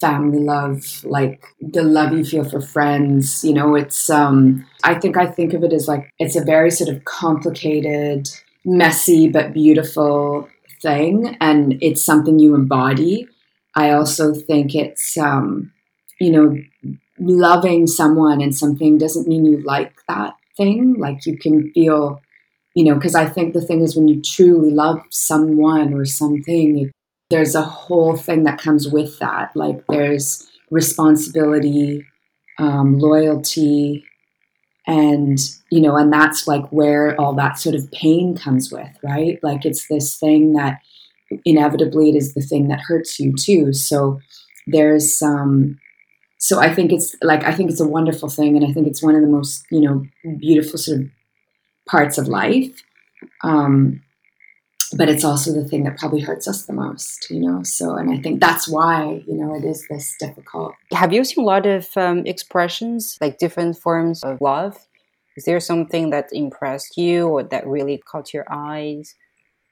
family 0.00 0.40
love, 0.40 0.82
like 1.04 1.44
the 1.60 1.82
love 1.82 2.12
you 2.12 2.24
feel 2.24 2.48
for 2.48 2.60
friends. 2.60 3.44
You 3.44 3.52
know, 3.52 3.76
it's. 3.76 4.10
Um, 4.10 4.66
I 4.82 4.94
think 4.94 5.16
I 5.16 5.26
think 5.26 5.52
of 5.52 5.62
it 5.62 5.72
as 5.72 5.86
like 5.86 6.10
it's 6.18 6.34
a 6.34 6.42
very 6.42 6.72
sort 6.72 6.90
of 6.90 7.04
complicated, 7.04 8.28
messy 8.64 9.28
but 9.28 9.52
beautiful 9.52 10.48
thing, 10.82 11.36
and 11.40 11.78
it's 11.80 12.04
something 12.04 12.38
you 12.38 12.54
embody. 12.54 13.28
I 13.76 13.90
also 13.90 14.34
think 14.34 14.74
it's 14.74 15.16
um, 15.16 15.72
you 16.20 16.30
know, 16.30 16.56
loving 17.18 17.86
someone 17.86 18.40
and 18.40 18.54
something 18.54 18.98
doesn't 18.98 19.28
mean 19.28 19.44
you 19.44 19.62
like 19.62 19.94
that 20.08 20.34
thing. 20.56 20.94
Like 20.94 21.26
you 21.26 21.36
can 21.38 21.70
feel, 21.72 22.20
you 22.74 22.84
know, 22.84 22.94
because 22.94 23.14
I 23.14 23.26
think 23.26 23.54
the 23.54 23.60
thing 23.60 23.80
is 23.80 23.96
when 23.96 24.08
you 24.08 24.22
truly 24.22 24.70
love 24.70 25.00
someone 25.10 25.94
or 25.94 26.04
something, 26.04 26.90
there's 27.30 27.54
a 27.54 27.62
whole 27.62 28.16
thing 28.16 28.44
that 28.44 28.60
comes 28.60 28.88
with 28.88 29.18
that. 29.18 29.50
Like 29.54 29.84
there's 29.88 30.48
responsibility, 30.70 32.04
um, 32.58 32.98
loyalty, 32.98 34.04
and 34.86 35.38
you 35.70 35.80
know, 35.80 35.96
and 35.96 36.12
that's 36.12 36.46
like 36.46 36.66
where 36.68 37.18
all 37.20 37.34
that 37.34 37.58
sort 37.58 37.74
of 37.74 37.90
pain 37.92 38.36
comes 38.36 38.70
with, 38.70 38.90
right? 39.02 39.38
Like 39.42 39.64
it's 39.64 39.88
this 39.88 40.16
thing 40.16 40.52
that 40.54 40.80
inevitably 41.44 42.10
it 42.10 42.16
is 42.16 42.34
the 42.34 42.42
thing 42.42 42.68
that 42.68 42.80
hurts 42.80 43.18
you 43.18 43.34
too. 43.36 43.72
So 43.72 44.20
there's 44.66 45.20
um 45.22 45.78
so 46.38 46.60
I 46.60 46.74
think 46.74 46.92
it's 46.92 47.16
like 47.22 47.42
I 47.44 47.52
think 47.52 47.70
it's 47.70 47.80
a 47.80 47.88
wonderful 47.88 48.28
thing, 48.28 48.56
and 48.56 48.66
I 48.66 48.72
think 48.72 48.86
it's 48.86 49.02
one 49.02 49.14
of 49.14 49.22
the 49.22 49.28
most 49.28 49.64
you 49.70 49.80
know 49.80 50.04
beautiful 50.38 50.78
sort 50.78 51.00
of 51.00 51.06
parts 51.88 52.18
of 52.18 52.28
life. 52.28 52.82
Um, 53.42 54.02
but 54.96 55.08
it's 55.08 55.24
also 55.24 55.52
the 55.52 55.64
thing 55.64 55.84
that 55.84 55.98
probably 55.98 56.20
hurts 56.20 56.48
us 56.48 56.66
the 56.66 56.72
most, 56.72 57.30
you 57.30 57.40
know. 57.40 57.62
So, 57.62 57.96
and 57.96 58.10
I 58.10 58.20
think 58.20 58.40
that's 58.40 58.68
why 58.68 59.22
you 59.26 59.34
know 59.34 59.54
it 59.54 59.64
is 59.64 59.86
this 59.88 60.16
difficult. 60.18 60.74
Have 60.92 61.12
you 61.12 61.24
seen 61.24 61.44
a 61.44 61.46
lot 61.46 61.66
of 61.66 61.88
um, 61.96 62.26
expressions, 62.26 63.18
like 63.20 63.38
different 63.38 63.78
forms 63.78 64.22
of 64.22 64.40
love? 64.40 64.86
Is 65.36 65.44
there 65.44 65.60
something 65.60 66.10
that 66.10 66.28
impressed 66.32 66.96
you 66.96 67.26
or 67.26 67.42
that 67.42 67.66
really 67.66 67.98
caught 67.98 68.32
your 68.32 68.46
eyes? 68.50 69.14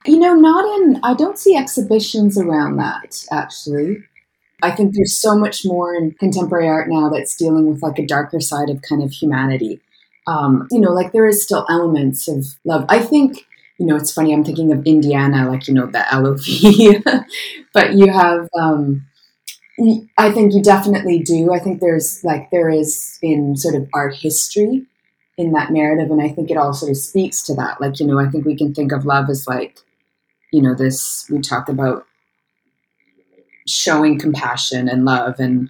You 0.05 0.19
know, 0.19 0.35
not 0.35 0.65
in. 0.81 1.01
I 1.05 1.15
don't 1.15 1.39
see 1.39 1.57
exhibitions 1.57 2.37
around 2.37 2.77
that 2.79 3.25
actually. 3.31 4.03
I 4.63 4.71
think 4.71 4.95
there's 4.95 5.17
so 5.17 5.37
much 5.37 5.65
more 5.65 5.95
in 5.95 6.13
contemporary 6.13 6.69
art 6.69 6.89
now 6.89 7.09
that's 7.09 7.37
dealing 7.37 7.67
with 7.67 7.83
like 7.83 7.99
a 7.99 8.07
darker 8.07 8.41
side 8.41 8.71
of 8.71 8.83
kind 8.83 9.03
of 9.03 9.11
humanity. 9.11 9.81
Um, 10.27 10.69
you 10.71 10.79
know, 10.79 10.93
like 10.93 11.13
there 11.13 11.27
is 11.27 11.43
still 11.43 11.67
elements 11.69 12.29
of 12.29 12.47
love. 12.65 12.85
I 12.89 13.01
think, 13.01 13.45
you 13.83 13.89
know, 13.89 13.97
it's 13.97 14.13
funny, 14.13 14.33
I'm 14.33 14.45
thinking 14.45 14.71
of 14.71 14.87
Indiana, 14.87 15.51
like, 15.51 15.67
you 15.67 15.75
know, 15.75 15.87
the 15.87 16.07
LOV, 16.13 17.25
but 17.73 17.95
you 17.95 18.13
have, 18.13 18.49
um, 18.57 19.05
I 20.17 20.31
think 20.31 20.55
you 20.55 20.63
definitely 20.63 21.19
do. 21.19 21.53
I 21.53 21.59
think 21.59 21.81
there's 21.81 22.23
like, 22.23 22.49
there 22.53 22.71
is 22.71 23.19
in 23.23 23.57
sort 23.57 23.75
of 23.75 23.89
art 23.93 24.15
history 24.15 24.87
in 25.37 25.51
that 25.51 25.73
narrative. 25.73 26.13
And 26.13 26.23
I 26.23 26.29
think 26.29 26.49
it 26.49 26.57
all 26.57 26.73
sort 26.73 26.93
of 26.93 26.97
speaks 26.97 27.43
to 27.47 27.57
that. 27.57 27.81
Like, 27.81 27.99
you 27.99 28.07
know, 28.07 28.21
I 28.21 28.29
think 28.29 28.45
we 28.45 28.57
can 28.57 28.73
think 28.73 28.93
of 28.93 29.05
love 29.05 29.29
as 29.29 29.49
like, 29.49 29.79
you 30.53 30.63
know, 30.63 30.77
this, 30.77 31.27
we 31.29 31.41
talk 31.41 31.69
about 31.69 32.07
showing 33.67 34.19
compassion 34.19 34.89
and 34.89 35.05
love 35.05 35.39
and 35.39 35.69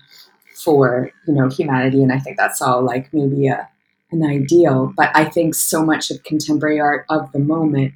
for 0.55 1.11
you 1.27 1.35
know 1.35 1.49
humanity 1.49 2.03
and 2.03 2.13
i 2.13 2.19
think 2.19 2.37
that's 2.37 2.63
all 2.63 2.83
like 2.83 3.13
maybe 3.13 3.49
a 3.49 3.69
an 4.13 4.23
ideal 4.25 4.93
but 4.97 5.11
i 5.15 5.25
think 5.25 5.55
so 5.55 5.85
much 5.85 6.11
of 6.11 6.23
contemporary 6.25 6.81
art 6.81 7.05
of 7.11 7.31
the 7.33 7.39
moment 7.39 7.93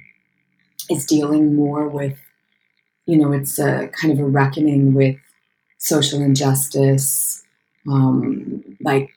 is 0.89 1.05
dealing 1.05 1.55
more 1.55 1.87
with 1.87 2.17
you 3.05 3.17
know 3.17 3.31
it's 3.31 3.59
a 3.59 3.89
kind 3.99 4.13
of 4.13 4.19
a 4.19 4.25
reckoning 4.25 4.93
with 4.93 5.17
social 5.77 6.21
injustice 6.21 7.43
um, 7.89 8.63
like 8.81 9.09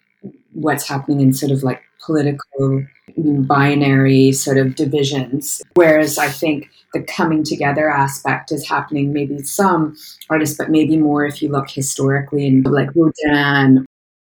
what's 0.52 0.88
happening 0.88 1.20
in 1.20 1.32
sort 1.32 1.52
of 1.52 1.62
like 1.62 1.82
political 2.04 2.84
binary 3.16 4.32
sort 4.32 4.58
of 4.58 4.74
divisions. 4.74 5.62
Whereas 5.74 6.18
I 6.18 6.28
think 6.28 6.70
the 6.92 7.02
coming 7.02 7.44
together 7.44 7.88
aspect 7.90 8.52
is 8.52 8.68
happening 8.68 9.12
maybe 9.12 9.42
some 9.42 9.96
artists, 10.28 10.56
but 10.56 10.70
maybe 10.70 10.96
more 10.96 11.24
if 11.24 11.42
you 11.42 11.50
look 11.50 11.70
historically 11.70 12.46
and 12.46 12.64
like 12.64 12.90
Rodin. 12.94 13.86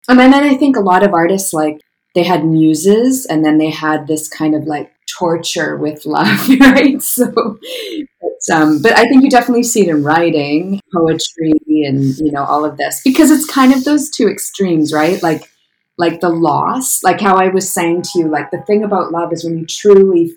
And 0.08 0.18
then 0.18 0.34
I 0.34 0.54
think 0.56 0.76
a 0.76 0.80
lot 0.80 1.02
of 1.02 1.14
artists 1.14 1.52
like 1.52 1.80
they 2.14 2.22
had 2.22 2.44
muses 2.44 3.26
and 3.26 3.44
then 3.44 3.58
they 3.58 3.70
had 3.70 4.06
this 4.06 4.28
kind 4.28 4.54
of 4.54 4.64
like 4.64 4.93
torture 5.18 5.76
with 5.76 6.04
love, 6.06 6.48
right? 6.60 7.02
So, 7.02 7.30
but, 7.30 8.54
um, 8.54 8.82
but 8.82 8.92
I 8.92 9.04
think 9.04 9.22
you 9.22 9.30
definitely 9.30 9.62
see 9.62 9.82
it 9.82 9.88
in 9.88 10.02
writing, 10.04 10.80
poetry, 10.94 11.52
and 11.68 12.16
you 12.18 12.32
know 12.32 12.44
all 12.44 12.64
of 12.64 12.76
this 12.76 13.00
because 13.04 13.30
it's 13.30 13.46
kind 13.46 13.72
of 13.72 13.84
those 13.84 14.10
two 14.10 14.28
extremes, 14.28 14.92
right? 14.92 15.22
Like 15.22 15.50
like 15.96 16.20
the 16.20 16.28
loss, 16.28 17.02
like 17.02 17.20
how 17.20 17.36
I 17.36 17.48
was 17.48 17.72
saying 17.72 18.02
to 18.02 18.18
you, 18.18 18.28
like 18.28 18.50
the 18.50 18.62
thing 18.62 18.82
about 18.82 19.12
love 19.12 19.32
is 19.32 19.44
when 19.44 19.58
you 19.58 19.66
truly 19.66 20.32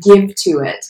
give 0.00 0.34
to 0.36 0.60
it, 0.60 0.86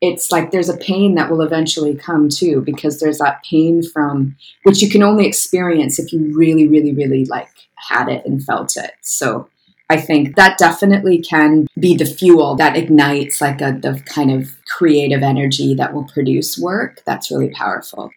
it's 0.00 0.30
like 0.30 0.50
there's 0.50 0.68
a 0.68 0.76
pain 0.76 1.14
that 1.14 1.30
will 1.30 1.40
eventually 1.40 1.94
come 1.94 2.28
too, 2.28 2.60
because 2.60 3.00
there's 3.00 3.18
that 3.18 3.42
pain 3.42 3.82
from 3.82 4.36
which 4.64 4.82
you 4.82 4.90
can 4.90 5.02
only 5.02 5.26
experience 5.26 5.98
if 5.98 6.12
you 6.12 6.36
really, 6.36 6.68
really, 6.68 6.92
really 6.92 7.24
like 7.24 7.48
had 7.76 8.08
it 8.08 8.24
and 8.26 8.44
felt 8.44 8.76
it. 8.76 8.92
So 9.00 9.48
I 9.90 9.96
think 9.96 10.36
that 10.36 10.58
definitely 10.58 11.18
can 11.18 11.66
be 11.78 11.96
the 11.96 12.04
fuel 12.04 12.54
that 12.56 12.76
ignites 12.76 13.40
like 13.40 13.60
a 13.62 13.72
the 13.72 14.02
kind 14.04 14.30
of 14.30 14.50
creative 14.66 15.22
energy 15.22 15.74
that 15.74 15.94
will 15.94 16.04
produce 16.04 16.58
work 16.58 17.02
that's 17.06 17.30
really 17.30 17.50
powerful. 17.50 18.10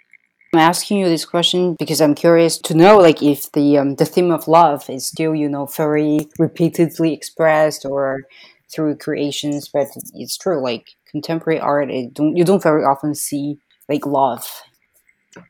I'm 0.54 0.60
asking 0.60 0.98
you 0.98 1.08
this 1.08 1.24
question 1.24 1.78
because 1.80 2.02
I'm 2.02 2.14
curious 2.14 2.58
to 2.58 2.74
know, 2.74 2.98
like, 2.98 3.24
if 3.24 3.50
the 3.54 3.78
um, 3.78 3.96
the 3.96 4.06
theme 4.06 4.32
of 4.32 4.50
love 4.50 4.90
is 4.90 5.06
still, 5.06 5.34
you 5.34 5.48
know, 5.48 5.66
very 5.66 6.28
repeatedly 6.38 7.14
expressed 7.14 7.86
or 7.86 8.24
through 8.70 8.98
creations. 8.98 9.70
But 9.70 9.88
it's 10.14 10.38
true, 10.38 10.62
like 10.62 10.90
contemporary 11.10 11.62
art, 11.62 11.90
it 11.90 12.14
don't, 12.14 12.36
you 12.36 12.44
don't 12.44 12.62
very 12.62 12.84
often 12.84 13.16
see 13.16 13.60
like 13.88 14.06
love. 14.06 14.46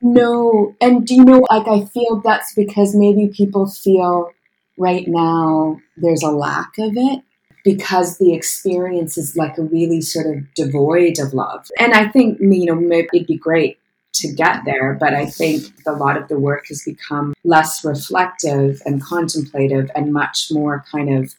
No, 0.04 0.75
and 0.80 1.08
do 1.08 1.16
you 1.16 1.25
know, 1.25 1.48
like, 1.50 1.68
I 1.68 1.86
feel 1.86 2.22
that's 2.24 2.54
because 2.54 2.96
maybe 2.96 3.32
people 3.36 3.66
feel 3.66 4.30
right 4.82 5.08
now 5.08 5.80
there's 5.98 6.24
a 6.24 6.32
lack 6.32 6.72
of 6.80 6.94
it 6.96 7.24
because 7.64 8.18
the 8.18 8.34
experience 8.34 9.18
is 9.18 9.38
like 9.38 9.58
a 9.58 9.64
really 9.64 10.02
sort 10.02 10.26
of 10.26 10.54
devoid 10.56 11.20
of 11.20 11.34
love. 11.34 11.68
And 11.80 11.94
I 11.94 12.08
think, 12.08 12.40
you 12.40 12.66
know, 12.66 12.76
maybe 12.76 13.08
it'd 13.14 13.28
be 13.28 13.38
great 13.38 13.78
to 14.14 14.34
get 14.34 14.66
there. 14.66 14.98
But 15.00 15.14
I 15.14 15.28
think 15.28 15.66
a 15.86 15.92
lot 15.92 16.18
of 16.18 16.28
the 16.28 16.40
work 16.40 16.68
has 16.68 16.84
become 16.84 17.34
less 17.44 17.86
reflective 17.86 18.82
and 18.86 19.04
contemplative 19.04 19.92
and 19.96 20.12
much 20.12 20.48
more 20.52 20.84
kind 20.92 21.24
of 21.24 21.36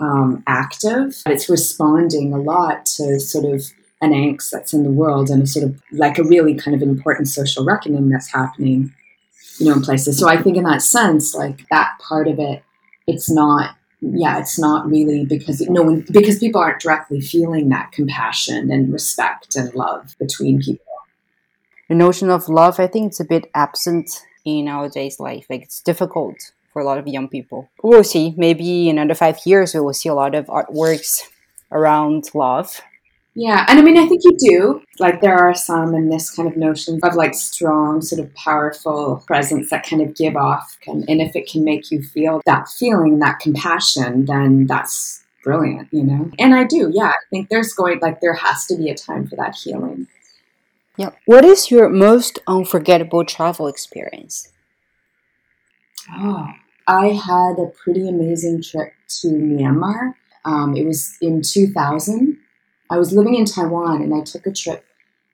um, 0.00 0.44
active. 0.46 1.20
It's 1.26 1.50
responding 1.50 2.32
a 2.32 2.38
lot 2.38 2.86
to 2.96 3.18
sort 3.18 3.52
of 3.52 3.62
an 4.00 4.12
angst 4.12 4.50
that's 4.50 4.72
in 4.72 4.84
the 4.84 4.90
world 4.90 5.28
and 5.28 5.42
a 5.42 5.46
sort 5.46 5.64
of 5.64 5.82
like 5.90 6.18
a 6.18 6.24
really 6.24 6.54
kind 6.54 6.76
of 6.76 6.82
important 6.82 7.26
social 7.26 7.64
reckoning 7.64 8.08
that's 8.10 8.32
happening, 8.32 8.94
you 9.58 9.66
know, 9.66 9.72
in 9.72 9.82
places. 9.82 10.18
So 10.18 10.28
I 10.28 10.40
think 10.40 10.56
in 10.56 10.62
that 10.64 10.82
sense, 10.82 11.34
like 11.34 11.66
that 11.70 11.98
part 11.98 12.28
of 12.28 12.38
it, 12.38 12.62
it's 13.08 13.30
not 13.30 13.74
yeah, 14.00 14.38
it's 14.38 14.60
not 14.60 14.86
really 14.86 15.24
because 15.24 15.60
no 15.68 15.82
one 15.82 16.04
because 16.12 16.38
people 16.38 16.60
aren't 16.60 16.80
directly 16.80 17.20
feeling 17.20 17.68
that 17.70 17.90
compassion 17.90 18.70
and 18.70 18.92
respect 18.92 19.56
and 19.56 19.74
love 19.74 20.14
between 20.20 20.60
people 20.60 20.84
the 21.88 21.94
notion 21.94 22.30
of 22.30 22.48
love, 22.48 22.78
I 22.78 22.86
think 22.86 23.08
it's 23.08 23.20
a 23.20 23.24
bit 23.24 23.50
absent 23.54 24.10
in 24.44 24.68
our 24.68 24.88
day's 24.88 25.18
life. 25.18 25.46
Like 25.48 25.62
it's 25.62 25.80
difficult 25.80 26.52
for 26.72 26.80
a 26.82 26.84
lot 26.84 26.98
of 26.98 27.08
young 27.08 27.28
people. 27.28 27.70
We'll 27.82 28.04
see. 28.04 28.34
Maybe 28.36 28.88
in 28.88 28.98
another 28.98 29.14
five 29.14 29.38
years, 29.44 29.74
we 29.74 29.80
will 29.80 29.94
see 29.94 30.08
a 30.08 30.14
lot 30.14 30.34
of 30.34 30.46
artworks 30.46 31.22
around 31.72 32.30
love. 32.34 32.80
Yeah, 33.40 33.64
and 33.68 33.78
I 33.78 33.82
mean, 33.82 33.96
I 33.96 34.04
think 34.04 34.22
you 34.24 34.36
do. 34.36 34.82
Like, 34.98 35.20
there 35.20 35.38
are 35.38 35.54
some 35.54 35.94
in 35.94 36.08
this 36.08 36.28
kind 36.28 36.48
of 36.48 36.56
notion 36.56 36.98
of 37.04 37.14
like 37.14 37.34
strong, 37.34 38.02
sort 38.02 38.20
of 38.20 38.34
powerful 38.34 39.22
presence 39.28 39.70
that 39.70 39.86
kind 39.86 40.02
of 40.02 40.16
give 40.16 40.34
off. 40.34 40.76
Can, 40.80 41.04
and 41.08 41.20
if 41.20 41.36
it 41.36 41.48
can 41.48 41.62
make 41.62 41.92
you 41.92 42.02
feel 42.02 42.42
that 42.46 42.68
feeling, 42.68 43.20
that 43.20 43.38
compassion, 43.38 44.24
then 44.24 44.66
that's 44.66 45.22
brilliant, 45.44 45.86
you 45.92 46.02
know? 46.02 46.32
And 46.40 46.52
I 46.52 46.64
do, 46.64 46.90
yeah. 46.92 47.10
I 47.10 47.24
think 47.30 47.48
there's 47.48 47.72
going, 47.72 48.00
like, 48.00 48.20
there 48.20 48.34
has 48.34 48.66
to 48.66 48.76
be 48.76 48.90
a 48.90 48.96
time 48.96 49.28
for 49.28 49.36
that 49.36 49.54
healing. 49.54 50.08
Yeah. 50.96 51.10
What 51.26 51.44
is 51.44 51.70
your 51.70 51.88
most 51.88 52.40
unforgettable 52.48 53.24
travel 53.24 53.68
experience? 53.68 54.50
Oh, 56.12 56.48
I 56.88 57.10
had 57.10 57.60
a 57.60 57.70
pretty 57.84 58.08
amazing 58.08 58.64
trip 58.64 58.92
to 59.20 59.28
Myanmar. 59.28 60.14
Um, 60.44 60.76
it 60.76 60.84
was 60.84 61.16
in 61.20 61.42
2000 61.42 62.37
I 62.90 62.98
was 62.98 63.12
living 63.12 63.34
in 63.34 63.44
Taiwan 63.44 64.02
and 64.02 64.14
I 64.14 64.22
took 64.22 64.46
a 64.46 64.52
trip 64.52 64.84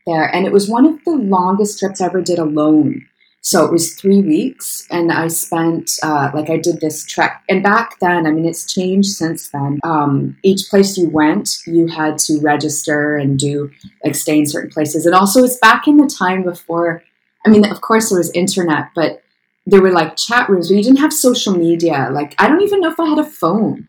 there, 0.07 0.25
and 0.35 0.47
it 0.47 0.53
was 0.53 0.69
one 0.69 0.87
of 0.87 1.03
the 1.05 1.13
longest 1.17 1.79
trips 1.79 2.01
I 2.01 2.07
ever 2.07 2.21
did 2.21 2.39
alone. 2.39 3.07
So 3.41 3.63
it 3.63 3.71
was 3.71 3.93
three 3.95 4.23
weeks, 4.23 4.87
and 4.91 5.13
I 5.13 5.29
spent 5.29 5.91
uh, 6.03 6.31
like 6.33 6.49
I 6.49 6.57
did 6.57 6.81
this 6.81 7.05
trek. 7.05 7.43
And 7.51 7.63
back 7.63 7.99
then, 8.01 8.27
I 8.27 8.31
mean, 8.31 8.47
it's 8.47 8.73
changed 8.73 9.11
since 9.11 9.51
then. 9.51 9.81
Um, 9.85 10.39
each 10.43 10.63
place 10.71 10.97
you 10.97 11.11
went, 11.11 11.59
you 11.67 11.87
had 11.87 12.17
to 12.21 12.41
register 12.41 13.17
and 13.17 13.39
do 13.39 13.71
like 14.03 14.15
stay 14.15 14.39
in 14.39 14.47
certain 14.47 14.71
places. 14.71 15.05
And 15.05 15.15
also, 15.15 15.45
it's 15.45 15.59
back 15.59 15.87
in 15.87 15.99
the 15.99 16.07
time 16.07 16.43
before. 16.43 17.03
I 17.47 17.51
mean, 17.51 17.71
of 17.71 17.83
course, 17.83 18.09
there 18.09 18.19
was 18.19 18.31
internet, 18.31 18.89
but 18.95 19.23
there 19.67 19.83
were 19.83 19.93
like 19.93 20.17
chat 20.17 20.49
rooms, 20.49 20.69
but 20.69 20.77
you 20.77 20.83
didn't 20.83 21.01
have 21.01 21.13
social 21.13 21.55
media. 21.55 22.09
Like, 22.11 22.35
I 22.39 22.49
don't 22.49 22.63
even 22.63 22.81
know 22.81 22.91
if 22.91 22.99
I 22.99 23.11
had 23.11 23.19
a 23.19 23.25
phone. 23.25 23.89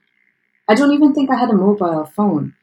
I 0.68 0.76
don't 0.76 0.94
even 0.94 1.14
think 1.14 1.30
I 1.30 1.40
had 1.40 1.50
a 1.50 1.54
mobile 1.54 2.12
phone. 2.14 2.56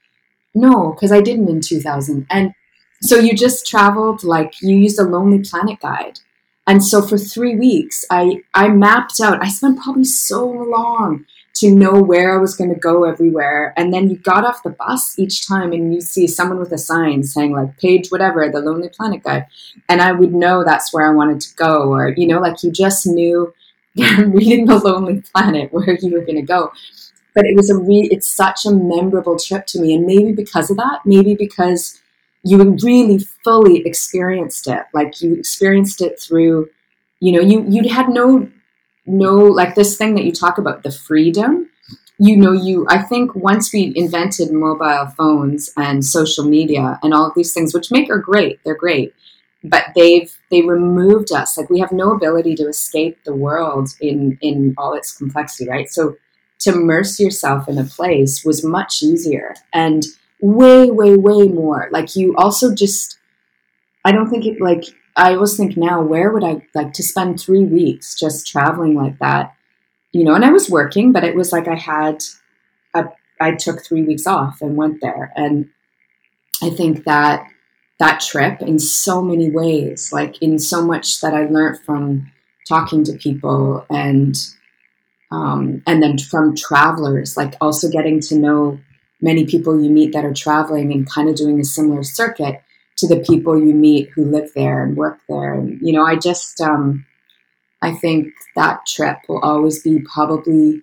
No, 0.54 0.92
because 0.92 1.12
I 1.12 1.20
didn't 1.20 1.48
in 1.48 1.60
2000. 1.60 2.26
And 2.30 2.52
so 3.00 3.18
you 3.18 3.34
just 3.34 3.66
traveled 3.66 4.22
like 4.22 4.60
you 4.62 4.76
used 4.76 4.98
a 4.98 5.04
Lonely 5.04 5.40
Planet 5.40 5.80
guide. 5.80 6.20
And 6.66 6.84
so 6.84 7.02
for 7.02 7.18
three 7.18 7.56
weeks, 7.56 8.04
I, 8.10 8.42
I 8.54 8.68
mapped 8.68 9.20
out, 9.20 9.42
I 9.42 9.48
spent 9.48 9.80
probably 9.80 10.04
so 10.04 10.46
long 10.46 11.24
to 11.54 11.70
know 11.70 12.00
where 12.00 12.34
I 12.34 12.40
was 12.40 12.54
going 12.54 12.72
to 12.72 12.78
go 12.78 13.04
everywhere. 13.04 13.74
And 13.76 13.92
then 13.92 14.08
you 14.08 14.16
got 14.16 14.44
off 14.44 14.62
the 14.62 14.70
bus 14.70 15.18
each 15.18 15.46
time 15.46 15.72
and 15.72 15.92
you 15.92 16.00
see 16.00 16.26
someone 16.26 16.58
with 16.58 16.72
a 16.72 16.78
sign 16.78 17.24
saying, 17.24 17.52
like, 17.52 17.76
page 17.78 18.08
whatever, 18.10 18.48
the 18.48 18.60
Lonely 18.60 18.88
Planet 18.88 19.22
guide. 19.22 19.46
And 19.88 20.00
I 20.00 20.12
would 20.12 20.32
know 20.32 20.64
that's 20.64 20.94
where 20.94 21.06
I 21.06 21.14
wanted 21.14 21.40
to 21.40 21.54
go. 21.56 21.92
Or, 21.92 22.14
you 22.16 22.26
know, 22.26 22.40
like 22.40 22.62
you 22.62 22.70
just 22.70 23.06
knew 23.06 23.52
reading 23.96 24.66
the 24.66 24.78
Lonely 24.78 25.22
Planet 25.34 25.72
where 25.72 25.98
you 26.00 26.12
were 26.12 26.24
going 26.24 26.36
to 26.36 26.42
go 26.42 26.72
but 27.34 27.44
it 27.44 27.56
was 27.56 27.70
a 27.70 27.76
re- 27.76 28.08
it's 28.10 28.28
such 28.30 28.66
a 28.66 28.70
memorable 28.70 29.38
trip 29.38 29.66
to 29.66 29.80
me 29.80 29.94
and 29.94 30.06
maybe 30.06 30.32
because 30.32 30.70
of 30.70 30.76
that 30.76 31.00
maybe 31.04 31.34
because 31.34 32.00
you 32.44 32.58
really 32.82 33.18
fully 33.44 33.86
experienced 33.86 34.66
it 34.68 34.84
like 34.92 35.20
you 35.20 35.34
experienced 35.34 36.00
it 36.00 36.20
through 36.20 36.68
you 37.20 37.32
know 37.32 37.40
you 37.40 37.64
you 37.68 37.88
had 37.88 38.08
no 38.08 38.48
no 39.06 39.34
like 39.36 39.74
this 39.74 39.96
thing 39.96 40.14
that 40.14 40.24
you 40.24 40.32
talk 40.32 40.58
about 40.58 40.82
the 40.82 40.92
freedom. 40.92 41.68
You 42.18 42.36
know 42.36 42.52
you 42.52 42.86
i 42.88 42.98
think 43.02 43.34
once 43.34 43.72
we 43.72 43.92
invented 43.96 44.52
mobile 44.52 45.06
phones 45.16 45.70
and 45.76 46.04
social 46.04 46.44
media 46.44 46.98
and 47.02 47.12
all 47.12 47.26
of 47.26 47.34
these 47.34 47.52
things 47.52 47.74
which 47.74 47.90
make 47.90 48.10
are 48.10 48.18
great 48.18 48.60
they're 48.64 48.76
great 48.76 49.12
but 49.64 49.84
they've 49.94 50.36
they 50.50 50.62
removed 50.62 51.32
us. 51.32 51.56
Like 51.56 51.70
we 51.70 51.78
have 51.80 51.92
no 51.92 52.12
ability 52.12 52.54
to 52.56 52.68
escape 52.68 53.18
the 53.24 53.34
world 53.34 53.90
in 54.00 54.38
in 54.40 54.74
all 54.78 54.94
its 54.94 55.16
complexity 55.16 55.68
right? 55.70 55.88
So 55.88 56.16
to 56.62 56.72
immerse 56.72 57.20
yourself 57.20 57.68
in 57.68 57.78
a 57.78 57.84
place 57.84 58.44
was 58.44 58.64
much 58.64 59.02
easier 59.02 59.54
and 59.72 60.04
way, 60.40 60.90
way, 60.90 61.16
way 61.16 61.48
more. 61.48 61.88
Like 61.92 62.16
you 62.16 62.34
also 62.36 62.74
just, 62.74 63.18
I 64.04 64.12
don't 64.12 64.28
think 64.28 64.46
it 64.46 64.60
like, 64.60 64.84
I 65.16 65.34
always 65.34 65.56
think 65.56 65.76
now, 65.76 66.00
where 66.02 66.32
would 66.32 66.44
I 66.44 66.66
like 66.74 66.92
to 66.94 67.02
spend 67.02 67.40
three 67.40 67.64
weeks 67.64 68.18
just 68.18 68.46
traveling 68.46 68.94
like 68.94 69.18
that? 69.18 69.54
You 70.12 70.24
know, 70.24 70.34
and 70.34 70.44
I 70.44 70.50
was 70.50 70.70
working, 70.70 71.12
but 71.12 71.24
it 71.24 71.34
was 71.34 71.52
like 71.52 71.68
I 71.68 71.76
had, 71.76 72.22
a, 72.94 73.04
I 73.40 73.52
took 73.52 73.84
three 73.84 74.02
weeks 74.02 74.26
off 74.26 74.60
and 74.60 74.76
went 74.76 75.00
there. 75.00 75.32
And 75.36 75.68
I 76.62 76.70
think 76.70 77.04
that 77.04 77.46
that 77.98 78.20
trip 78.20 78.62
in 78.62 78.78
so 78.78 79.22
many 79.22 79.50
ways, 79.50 80.12
like 80.12 80.40
in 80.40 80.58
so 80.58 80.84
much 80.84 81.20
that 81.20 81.34
I 81.34 81.46
learned 81.46 81.80
from 81.84 82.30
talking 82.68 83.04
to 83.04 83.12
people 83.14 83.84
and 83.90 84.34
um, 85.32 85.82
and 85.86 86.02
then 86.02 86.18
from 86.18 86.54
travelers, 86.54 87.38
like 87.38 87.54
also 87.58 87.88
getting 87.88 88.20
to 88.20 88.36
know 88.36 88.78
many 89.22 89.46
people 89.46 89.82
you 89.82 89.88
meet 89.88 90.12
that 90.12 90.26
are 90.26 90.34
traveling 90.34 90.92
and 90.92 91.08
kind 91.08 91.30
of 91.30 91.36
doing 91.36 91.58
a 91.58 91.64
similar 91.64 92.02
circuit 92.02 92.62
to 92.98 93.08
the 93.08 93.20
people 93.20 93.58
you 93.58 93.72
meet 93.72 94.10
who 94.10 94.26
live 94.26 94.50
there 94.54 94.84
and 94.84 94.94
work 94.94 95.20
there. 95.30 95.54
And, 95.54 95.78
you 95.80 95.94
know, 95.94 96.04
I 96.04 96.16
just, 96.16 96.60
um, 96.60 97.06
I 97.80 97.94
think 97.94 98.34
that 98.56 98.84
trip 98.86 99.20
will 99.26 99.40
always 99.40 99.82
be 99.82 100.00
probably 100.12 100.82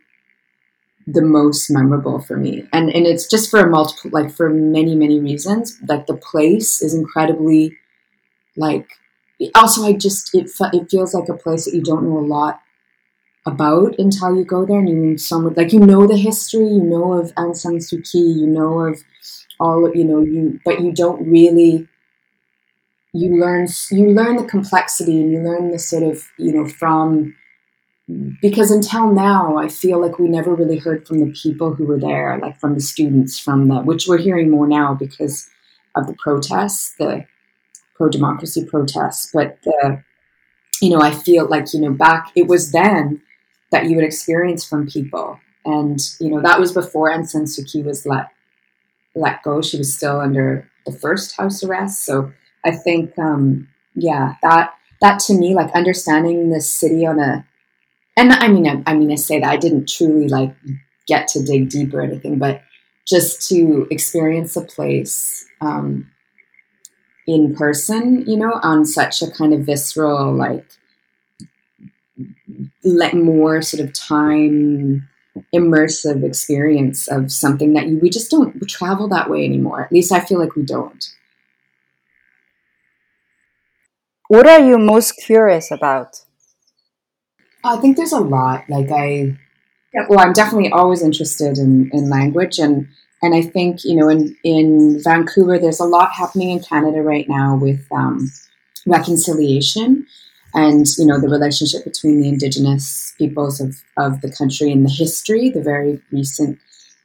the 1.05 1.21
most 1.21 1.69
memorable 1.69 2.19
for 2.19 2.35
me. 2.35 2.67
And, 2.73 2.89
and 2.89 3.05
it's 3.05 3.29
just 3.29 3.51
for 3.51 3.59
a 3.59 3.69
multiple, 3.69 4.09
like 4.11 4.31
for 4.31 4.49
many, 4.49 4.95
many 4.95 5.19
reasons. 5.19 5.77
Like 5.87 6.07
the 6.07 6.17
place 6.17 6.81
is 6.81 6.95
incredibly, 6.95 7.77
like, 8.57 8.87
also 9.53 9.85
I 9.85 9.93
just, 9.93 10.33
it, 10.33 10.49
it 10.73 10.89
feels 10.89 11.13
like 11.13 11.29
a 11.29 11.37
place 11.37 11.65
that 11.65 11.75
you 11.75 11.83
don't 11.83 12.09
know 12.09 12.17
a 12.17 12.25
lot 12.25 12.61
about 13.53 13.95
until 13.97 14.35
you 14.35 14.43
go 14.43 14.65
there 14.65 14.79
and 14.79 14.89
you 14.89 14.95
meet 14.95 15.19
someone 15.19 15.53
like 15.55 15.73
you 15.73 15.79
know 15.79 16.07
the 16.07 16.17
history, 16.17 16.67
you 16.67 16.83
know 16.83 17.13
of 17.13 17.33
Aung 17.35 17.55
San 17.55 17.77
Suu 17.77 17.99
Kyi, 18.09 18.21
you 18.41 18.47
know 18.47 18.79
of 18.79 19.01
all 19.59 19.91
you 19.93 20.03
know 20.03 20.21
you, 20.21 20.59
but 20.65 20.81
you 20.81 20.91
don't 20.91 21.29
really. 21.29 21.87
You 23.11 23.41
learn 23.41 23.67
you 23.89 24.11
learn 24.11 24.35
the 24.35 24.43
complexity 24.43 25.19
and 25.19 25.31
you 25.31 25.39
learn 25.39 25.71
the 25.71 25.79
sort 25.79 26.03
of 26.03 26.27
you 26.37 26.53
know 26.53 26.67
from 26.67 27.35
because 28.39 28.69
until 28.69 29.11
now 29.11 29.57
I 29.57 29.67
feel 29.67 29.99
like 29.99 30.19
we 30.19 30.27
never 30.27 30.53
really 30.53 30.77
heard 30.77 31.07
from 31.07 31.19
the 31.19 31.31
people 31.31 31.73
who 31.73 31.85
were 31.85 31.99
there, 31.99 32.37
like 32.39 32.59
from 32.59 32.75
the 32.75 32.81
students, 32.81 33.39
from 33.39 33.67
the 33.67 33.81
which 33.81 34.07
we're 34.07 34.19
hearing 34.19 34.51
more 34.51 34.67
now 34.67 34.93
because 34.93 35.49
of 35.95 36.05
the 36.05 36.13
protests, 36.13 36.93
the 36.99 37.25
pro 37.95 38.09
democracy 38.09 38.63
protests, 38.63 39.31
but 39.33 39.57
the 39.63 40.03
you 40.81 40.89
know, 40.89 41.01
I 41.01 41.11
feel 41.11 41.47
like, 41.47 41.73
you 41.73 41.81
know, 41.81 41.91
back, 41.91 42.31
it 42.35 42.47
was 42.47 42.71
then 42.71 43.21
that 43.71 43.85
you 43.85 43.95
would 43.95 44.05
experience 44.05 44.65
from 44.65 44.87
people. 44.87 45.39
And, 45.65 45.99
you 46.19 46.29
know, 46.29 46.41
that 46.41 46.59
was 46.59 46.71
before 46.71 47.11
San 47.25 47.43
Suu 47.43 47.83
was 47.83 48.05
let, 48.05 48.29
let 49.15 49.43
go. 49.43 49.61
She 49.61 49.77
was 49.77 49.95
still 49.95 50.19
under 50.19 50.69
the 50.85 50.91
first 50.91 51.35
house 51.37 51.63
arrest. 51.63 52.05
So 52.05 52.31
I 52.65 52.71
think, 52.71 53.17
um, 53.19 53.67
yeah, 53.93 54.35
that, 54.41 54.73
that 55.01 55.19
to 55.21 55.33
me, 55.33 55.53
like 55.53 55.71
understanding 55.75 56.49
the 56.49 56.61
city 56.61 57.05
on 57.05 57.19
a, 57.19 57.45
and 58.17 58.33
I 58.33 58.47
mean, 58.47 58.67
I, 58.67 58.91
I 58.91 58.95
mean, 58.95 59.11
I 59.11 59.15
say 59.15 59.39
that 59.39 59.49
I 59.49 59.57
didn't 59.57 59.87
truly 59.87 60.27
like 60.27 60.55
get 61.07 61.27
to 61.29 61.43
dig 61.43 61.69
deep 61.69 61.93
or 61.93 62.01
anything, 62.01 62.39
but 62.39 62.61
just 63.07 63.47
to 63.49 63.87
experience 63.91 64.55
a 64.55 64.61
place, 64.61 65.45
um, 65.61 66.09
in 67.27 67.55
person, 67.55 68.25
you 68.27 68.35
know, 68.35 68.59
on 68.63 68.85
such 68.85 69.21
a 69.21 69.29
kind 69.29 69.53
of 69.53 69.61
visceral, 69.61 70.33
like, 70.33 70.65
let 72.83 73.13
more 73.13 73.61
sort 73.61 73.83
of 73.83 73.93
time 73.93 75.07
immersive 75.53 76.23
experience 76.23 77.07
of 77.07 77.31
something 77.31 77.73
that 77.73 77.87
you, 77.87 77.99
we 77.99 78.09
just 78.09 78.31
don't 78.31 78.67
travel 78.67 79.07
that 79.07 79.29
way 79.29 79.45
anymore. 79.45 79.83
At 79.83 79.91
least 79.91 80.11
I 80.11 80.19
feel 80.19 80.39
like 80.39 80.55
we 80.55 80.63
don't. 80.63 81.15
What 84.27 84.47
are 84.47 84.59
you 84.59 84.77
most 84.77 85.13
curious 85.13 85.71
about? 85.71 86.23
I 87.63 87.77
think 87.77 87.97
there's 87.97 88.11
a 88.11 88.19
lot. 88.19 88.69
Like 88.69 88.91
I, 88.91 89.37
well, 90.07 90.19
I'm 90.19 90.33
definitely 90.33 90.71
always 90.71 91.01
interested 91.01 91.57
in, 91.57 91.89
in 91.91 92.09
language, 92.09 92.59
and 92.59 92.87
and 93.21 93.35
I 93.35 93.41
think 93.41 93.83
you 93.83 93.95
know 93.95 94.07
in 94.07 94.37
in 94.43 95.01
Vancouver, 95.03 95.57
there's 95.57 95.79
a 95.79 95.85
lot 95.85 96.11
happening 96.11 96.51
in 96.51 96.59
Canada 96.61 97.01
right 97.01 97.27
now 97.27 97.55
with 97.55 97.85
um, 97.91 98.31
reconciliation 98.85 100.05
and 100.53 100.85
you 100.97 101.05
know 101.05 101.19
the 101.19 101.29
relationship 101.29 101.83
between 101.83 102.21
the 102.21 102.29
indigenous 102.29 103.13
peoples 103.17 103.61
of, 103.61 103.81
of 103.97 104.21
the 104.21 104.31
country 104.31 104.71
and 104.71 104.85
the 104.85 104.89
history 104.89 105.49
the 105.49 105.61
very 105.61 106.01
recent 106.11 106.59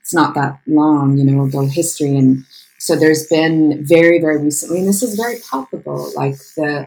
it's 0.05 0.13
not 0.13 0.35
that 0.35 0.61
long 0.67 1.17
you 1.17 1.25
know 1.25 1.49
the 1.49 1.67
history. 1.67 2.15
And 2.15 2.45
so 2.79 2.95
there's 2.95 3.27
been 3.27 3.85
very 3.85 4.21
very 4.21 4.43
recently 4.43 4.81
and 4.81 4.89
this 4.89 5.03
is 5.03 5.17
very 5.17 5.37
palpable 5.51 6.13
like 6.15 6.37
the 6.57 6.87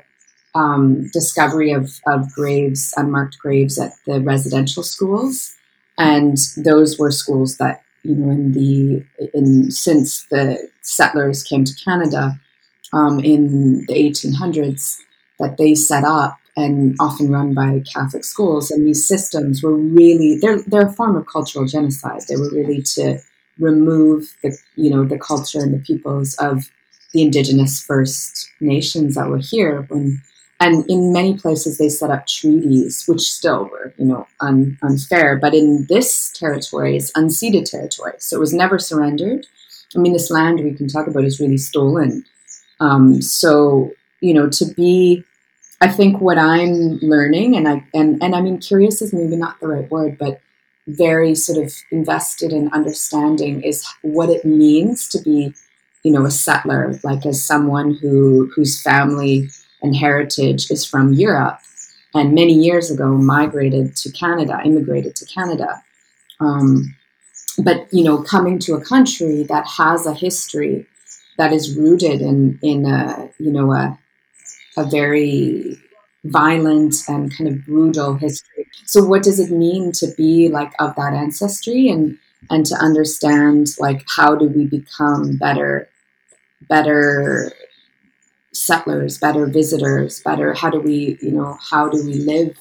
um, 0.53 1.07
discovery 1.13 1.71
of, 1.71 1.99
of 2.05 2.31
graves 2.33 2.93
unmarked 2.95 3.39
graves 3.39 3.79
at 3.79 3.93
the 4.05 4.21
residential 4.21 4.83
schools. 4.83 5.55
And 5.97 6.37
those 6.57 6.99
were 6.99 7.09
schools 7.09 7.57
that 7.57 7.81
you 8.03 8.13
know 8.13 8.31
in 8.31 8.51
the 8.51 9.03
in 9.33 9.71
since 9.71 10.27
the 10.27 10.69
settlers 10.81 11.43
came 11.43 11.63
to 11.65 11.73
canada 11.83 12.39
um, 12.93 13.19
in 13.19 13.85
the 13.87 13.93
1800s 13.95 14.97
that 15.39 15.57
they 15.57 15.73
set 15.73 16.03
up 16.03 16.37
and 16.57 16.95
often 16.99 17.31
run 17.31 17.53
by 17.53 17.81
Catholic 17.93 18.25
schools. 18.25 18.71
And 18.71 18.85
these 18.85 19.07
systems 19.07 19.63
were 19.63 19.75
really 19.75 20.37
they're 20.41 20.61
they're 20.63 20.87
a 20.87 20.93
form 20.93 21.15
of 21.15 21.27
cultural 21.27 21.65
genocide. 21.65 22.21
They 22.27 22.35
were 22.35 22.49
really 22.49 22.81
to 22.95 23.19
remove 23.59 24.35
the 24.43 24.57
you 24.75 24.89
know 24.89 25.05
the 25.05 25.19
culture 25.19 25.59
and 25.59 25.73
the 25.73 25.79
peoples 25.79 26.35
of 26.39 26.69
the 27.13 27.21
indigenous 27.21 27.81
First 27.81 28.49
Nations 28.59 29.15
that 29.15 29.29
were 29.29 29.37
here 29.37 29.83
when 29.83 30.21
and 30.59 30.89
in 30.89 31.13
many 31.13 31.37
places 31.37 31.77
they 31.77 31.89
set 31.89 32.09
up 32.09 32.25
treaties 32.25 33.03
which 33.07 33.21
still 33.21 33.65
were 33.65 33.93
you 33.97 34.05
know 34.05 34.27
un, 34.41 34.77
unfair 34.81 35.37
but 35.37 35.53
in 35.53 35.85
this 35.87 36.31
territory 36.33 36.97
it's 36.97 37.11
unceded 37.11 37.69
territory 37.69 38.13
so 38.17 38.35
it 38.35 38.39
was 38.39 38.53
never 38.53 38.79
surrendered 38.79 39.45
i 39.95 39.99
mean 39.99 40.13
this 40.13 40.31
land 40.31 40.59
we 40.59 40.73
can 40.73 40.87
talk 40.87 41.07
about 41.07 41.23
is 41.23 41.39
really 41.39 41.57
stolen 41.57 42.23
um, 42.79 43.21
so 43.21 43.91
you 44.21 44.33
know 44.33 44.49
to 44.49 44.65
be 44.73 45.23
i 45.81 45.87
think 45.87 46.19
what 46.21 46.37
i'm 46.37 46.97
learning 46.99 47.55
and 47.55 47.67
i 47.67 47.83
and, 47.93 48.21
and 48.21 48.35
i 48.35 48.41
mean 48.41 48.57
curious 48.57 49.01
is 49.01 49.13
maybe 49.13 49.35
not 49.35 49.59
the 49.59 49.67
right 49.67 49.89
word 49.91 50.17
but 50.17 50.39
very 50.87 51.35
sort 51.35 51.57
of 51.63 51.73
invested 51.91 52.53
in 52.53 52.71
understanding 52.71 53.61
is 53.61 53.85
what 54.01 54.29
it 54.29 54.45
means 54.45 55.07
to 55.07 55.21
be 55.21 55.53
you 56.03 56.11
know 56.11 56.25
a 56.25 56.31
settler 56.31 56.97
like 57.03 57.25
as 57.25 57.45
someone 57.45 57.93
who 57.95 58.49
whose 58.55 58.81
family 58.81 59.49
and 59.81 59.95
heritage 59.95 60.69
is 60.71 60.85
from 60.85 61.13
Europe 61.13 61.59
and 62.13 62.33
many 62.33 62.53
years 62.53 62.89
ago 62.89 63.09
migrated 63.09 63.95
to 63.97 64.11
Canada, 64.11 64.59
immigrated 64.63 65.15
to 65.15 65.25
Canada. 65.25 65.83
Um, 66.39 66.95
but 67.63 67.91
you 67.91 68.03
know, 68.03 68.21
coming 68.23 68.59
to 68.59 68.75
a 68.75 68.83
country 68.83 69.43
that 69.43 69.67
has 69.67 70.05
a 70.05 70.13
history 70.13 70.85
that 71.37 71.53
is 71.53 71.75
rooted 71.75 72.21
in 72.21 72.59
in 72.61 72.85
a 72.85 73.29
you 73.39 73.51
know 73.51 73.71
a 73.73 73.97
a 74.77 74.85
very 74.85 75.77
violent 76.25 76.95
and 77.07 77.35
kind 77.35 77.49
of 77.49 77.65
brutal 77.65 78.15
history. 78.15 78.67
So, 78.85 79.03
what 79.03 79.23
does 79.23 79.39
it 79.39 79.51
mean 79.51 79.91
to 79.93 80.07
be 80.17 80.49
like 80.49 80.73
of 80.79 80.95
that 80.95 81.13
ancestry 81.13 81.89
and 81.89 82.17
and 82.49 82.65
to 82.67 82.75
understand 82.75 83.67
like 83.79 84.05
how 84.15 84.35
do 84.35 84.45
we 84.45 84.65
become 84.65 85.37
better 85.37 85.89
better 86.69 87.51
settlers, 88.53 89.17
better 89.17 89.45
visitors, 89.45 90.21
better 90.21 90.53
how 90.53 90.69
do 90.69 90.79
we, 90.79 91.17
you 91.21 91.31
know, 91.31 91.57
how 91.69 91.87
do 91.87 92.03
we 92.05 92.15
live 92.15 92.57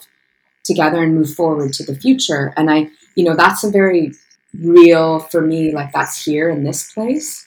together 0.65 1.03
and 1.03 1.15
move 1.15 1.33
forward 1.35 1.73
to 1.75 1.85
the 1.85 1.97
future? 1.97 2.53
And 2.57 2.71
I, 2.71 2.91
you 3.15 3.25
know, 3.25 3.37
that's 3.37 3.65
a 3.65 3.71
very 3.71 4.13
real 4.61 5.21
for 5.21 5.41
me, 5.41 5.73
like 5.73 5.93
that's 5.93 6.23
here 6.25 6.51
in 6.51 6.65
this 6.65 6.93
place. 6.93 7.46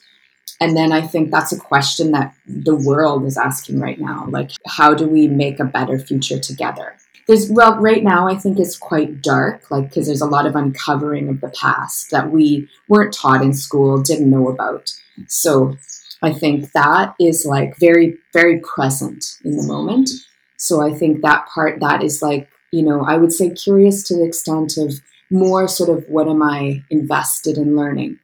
And 0.60 0.76
then 0.76 0.92
I 0.92 1.00
think 1.00 1.30
that's 1.30 1.52
a 1.52 1.58
question 1.58 2.12
that 2.12 2.34
the 2.46 2.76
world 2.76 3.24
is 3.24 3.38
asking 3.38 3.80
right 3.80 3.98
now. 3.98 4.26
Like, 4.28 4.50
how 4.66 4.92
do 4.94 5.08
we 5.08 5.26
make 5.26 5.58
a 5.58 5.64
better 5.64 5.98
future 5.98 6.38
together? 6.38 6.96
There's, 7.26 7.50
well, 7.50 7.80
right 7.80 8.02
now 8.02 8.28
I 8.28 8.36
think 8.36 8.58
it's 8.58 8.76
quite 8.76 9.22
dark, 9.22 9.70
like, 9.70 9.88
because 9.88 10.06
there's 10.06 10.20
a 10.20 10.26
lot 10.26 10.46
of 10.46 10.56
uncovering 10.56 11.28
of 11.28 11.40
the 11.40 11.48
past 11.50 12.10
that 12.10 12.30
we 12.30 12.68
weren't 12.88 13.14
taught 13.14 13.42
in 13.42 13.54
school, 13.54 14.02
didn't 14.02 14.30
know 14.30 14.48
about. 14.48 14.92
So 15.28 15.76
I 16.22 16.32
think 16.32 16.72
that 16.72 17.14
is 17.18 17.46
like 17.46 17.76
very, 17.78 18.18
very 18.32 18.60
present 18.60 19.38
in 19.44 19.56
the 19.56 19.62
moment. 19.62 20.10
So 20.56 20.82
I 20.82 20.92
think 20.92 21.22
that 21.22 21.46
part, 21.46 21.80
that 21.80 22.02
is 22.02 22.20
like, 22.20 22.50
you 22.70 22.82
know, 22.82 23.02
I 23.02 23.16
would 23.16 23.32
say 23.32 23.50
curious 23.50 24.02
to 24.08 24.16
the 24.16 24.24
extent 24.24 24.76
of 24.76 25.00
more 25.30 25.68
sort 25.68 25.88
of 25.88 26.04
what 26.08 26.28
am 26.28 26.42
I 26.42 26.82
invested 26.90 27.56
in 27.56 27.76
learning. 27.76 28.18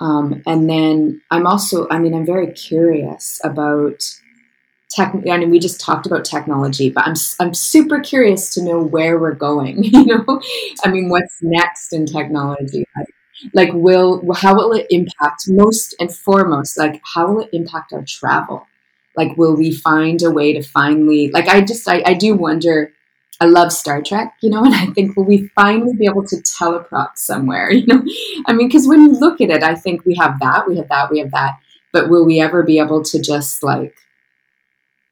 Um, 0.00 0.42
and 0.46 0.68
then 0.68 1.22
I'm 1.30 1.46
also, 1.46 1.88
I 1.90 1.98
mean, 1.98 2.14
I'm 2.14 2.26
very 2.26 2.52
curious 2.52 3.40
about 3.44 4.02
tech. 4.90 5.14
I 5.30 5.38
mean, 5.38 5.50
we 5.50 5.58
just 5.58 5.80
talked 5.80 6.06
about 6.06 6.24
technology, 6.24 6.90
but 6.90 7.06
I'm 7.06 7.14
I'm 7.40 7.54
super 7.54 8.00
curious 8.00 8.52
to 8.54 8.62
know 8.64 8.80
where 8.82 9.18
we're 9.18 9.34
going. 9.34 9.84
You 9.94 10.06
know, 10.06 10.40
I 10.84 10.90
mean, 10.90 11.08
what's 11.08 11.38
next 11.42 11.92
in 11.92 12.06
technology? 12.06 12.84
like 13.52 13.70
will 13.72 14.22
how 14.34 14.54
will 14.54 14.72
it 14.72 14.86
impact 14.90 15.44
most 15.48 15.94
and 16.00 16.14
foremost 16.14 16.78
like 16.78 17.00
how 17.14 17.26
will 17.26 17.42
it 17.42 17.50
impact 17.52 17.92
our 17.92 18.04
travel 18.06 18.66
like 19.16 19.36
will 19.36 19.56
we 19.56 19.72
find 19.72 20.22
a 20.22 20.30
way 20.30 20.52
to 20.52 20.62
finally 20.62 21.30
like 21.32 21.48
i 21.48 21.60
just 21.60 21.88
i, 21.88 22.02
I 22.06 22.14
do 22.14 22.34
wonder 22.34 22.93
i 23.40 23.46
love 23.46 23.72
star 23.72 24.02
trek 24.02 24.34
you 24.40 24.50
know 24.50 24.64
and 24.64 24.74
i 24.74 24.86
think 24.86 25.16
will 25.16 25.24
we 25.24 25.48
finally 25.54 25.94
be 25.94 26.06
able 26.06 26.24
to 26.24 26.40
teleport 26.42 27.18
somewhere 27.18 27.70
you 27.72 27.86
know 27.86 28.02
i 28.46 28.52
mean 28.52 28.68
because 28.68 28.86
when 28.86 29.00
you 29.00 29.18
look 29.18 29.40
at 29.40 29.50
it 29.50 29.62
i 29.62 29.74
think 29.74 30.04
we 30.04 30.14
have 30.14 30.38
that 30.40 30.68
we 30.68 30.76
have 30.76 30.88
that 30.88 31.10
we 31.10 31.18
have 31.18 31.30
that 31.30 31.58
but 31.92 32.08
will 32.08 32.24
we 32.24 32.40
ever 32.40 32.62
be 32.62 32.78
able 32.78 33.02
to 33.02 33.20
just 33.20 33.62
like 33.62 33.94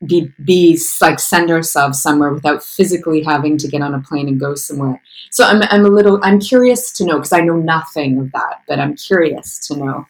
be 0.07 0.33
be 0.45 0.79
like 1.01 1.21
send 1.21 1.51
ourselves 1.51 2.03
somewhere 2.03 2.33
without 2.33 2.63
physically 2.63 3.23
having 3.23 3.57
to 3.57 3.69
get 3.69 3.83
on 3.83 3.95
a 3.95 4.01
plane 4.01 4.29
and 4.29 4.41
go 4.41 4.55
somewhere. 4.55 5.01
So 5.31 5.45
I'm 5.45 5.63
I'm 5.71 5.87
a 5.87 5.89
little 5.89 6.19
I'm 6.23 6.41
curious 6.41 6.93
to 6.95 7.05
know 7.05 7.19
because 7.19 7.33
I 7.33 7.41
know 7.41 7.57
nothing 7.57 8.19
of 8.19 8.33
that, 8.33 8.63
but 8.67 8.81
I'm 8.81 8.97
curious 8.97 9.65
to 9.69 9.77
know. 9.77 10.07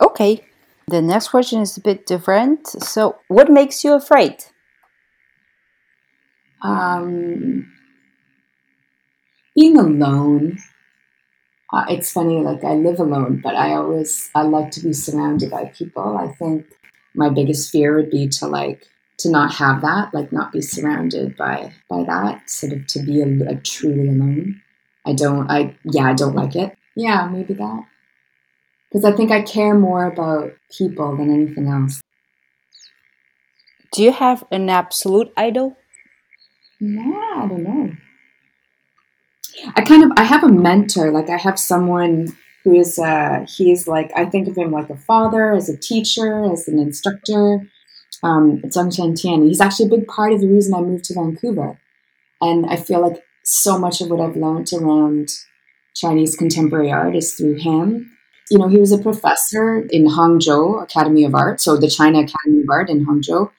Okay. 0.00 0.44
The 0.88 1.02
next 1.02 1.28
question 1.28 1.60
is 1.60 1.76
a 1.76 1.80
bit 1.80 2.06
different. 2.06 2.66
So, 2.66 3.20
what 3.28 3.50
makes 3.50 3.84
you 3.84 3.92
afraid? 3.92 4.44
Um, 6.62 7.72
being 9.54 9.76
alone. 9.78 10.58
Uh, 11.72 11.84
it's 11.88 12.12
funny, 12.12 12.40
like 12.40 12.64
I 12.64 12.74
live 12.74 12.98
alone, 12.98 13.40
but 13.42 13.54
I 13.54 13.74
always 13.74 14.28
I 14.34 14.42
like 14.42 14.72
to 14.72 14.80
be 14.80 14.92
surrounded 14.92 15.50
by 15.50 15.66
people. 15.66 16.16
I 16.18 16.28
think 16.34 16.66
my 17.14 17.28
biggest 17.28 17.70
fear 17.70 17.96
would 17.96 18.10
be 18.10 18.28
to 18.28 18.46
like 18.46 18.86
to 19.18 19.30
not 19.30 19.52
have 19.54 19.82
that 19.82 20.12
like 20.14 20.32
not 20.32 20.52
be 20.52 20.62
surrounded 20.62 21.36
by 21.36 21.72
by 21.88 22.02
that 22.04 22.48
sort 22.48 22.72
of 22.72 22.86
to 22.86 23.00
be 23.00 23.20
a, 23.20 23.26
like 23.26 23.62
truly 23.64 24.08
alone 24.08 24.60
i 25.06 25.12
don't 25.12 25.50
i 25.50 25.74
yeah 25.84 26.06
i 26.06 26.14
don't 26.14 26.34
like 26.34 26.56
it 26.56 26.76
yeah 26.96 27.28
maybe 27.30 27.54
that 27.54 27.84
because 28.88 29.04
i 29.04 29.14
think 29.14 29.30
i 29.30 29.42
care 29.42 29.74
more 29.74 30.06
about 30.06 30.52
people 30.76 31.16
than 31.16 31.32
anything 31.32 31.68
else 31.68 32.02
do 33.92 34.02
you 34.02 34.12
have 34.12 34.44
an 34.50 34.70
absolute 34.70 35.32
idol 35.36 35.76
no 36.80 37.20
i 37.36 37.46
don't 37.46 37.62
know 37.62 37.92
i 39.76 39.82
kind 39.82 40.04
of 40.04 40.10
i 40.16 40.24
have 40.24 40.42
a 40.42 40.48
mentor 40.48 41.10
like 41.12 41.28
i 41.28 41.36
have 41.36 41.58
someone 41.58 42.26
who 42.64 42.74
is 42.74 42.98
uh, 42.98 43.44
he's 43.48 43.88
like 43.88 44.10
I 44.14 44.26
think 44.26 44.48
of 44.48 44.56
him 44.56 44.70
like 44.70 44.90
a 44.90 44.96
father, 44.96 45.52
as 45.52 45.68
a 45.68 45.76
teacher, 45.76 46.44
as 46.52 46.68
an 46.68 46.78
instructor. 46.78 47.66
Um, 48.22 48.58
Zheng 48.66 48.94
Shengtian. 48.94 49.46
He's 49.46 49.62
actually 49.62 49.86
a 49.86 49.96
big 49.96 50.06
part 50.06 50.32
of 50.32 50.42
the 50.42 50.48
reason 50.48 50.74
I 50.74 50.80
moved 50.80 51.04
to 51.04 51.14
Vancouver, 51.14 51.78
and 52.40 52.66
I 52.66 52.76
feel 52.76 53.00
like 53.00 53.22
so 53.44 53.78
much 53.78 54.00
of 54.00 54.10
what 54.10 54.20
I've 54.20 54.36
learned 54.36 54.70
around 54.74 55.30
Chinese 55.94 56.36
contemporary 56.36 56.92
art 56.92 57.16
is 57.16 57.34
through 57.34 57.54
him. 57.54 58.10
You 58.50 58.58
know, 58.58 58.68
he 58.68 58.78
was 58.78 58.92
a 58.92 58.98
professor 58.98 59.86
in 59.90 60.06
Hangzhou 60.06 60.82
Academy 60.82 61.24
of 61.24 61.34
Art, 61.34 61.60
so 61.62 61.76
the 61.76 61.88
China 61.88 62.18
Academy 62.18 62.62
of 62.62 62.68
Art 62.68 62.90
in 62.90 63.06
Hangzhou, 63.06 63.50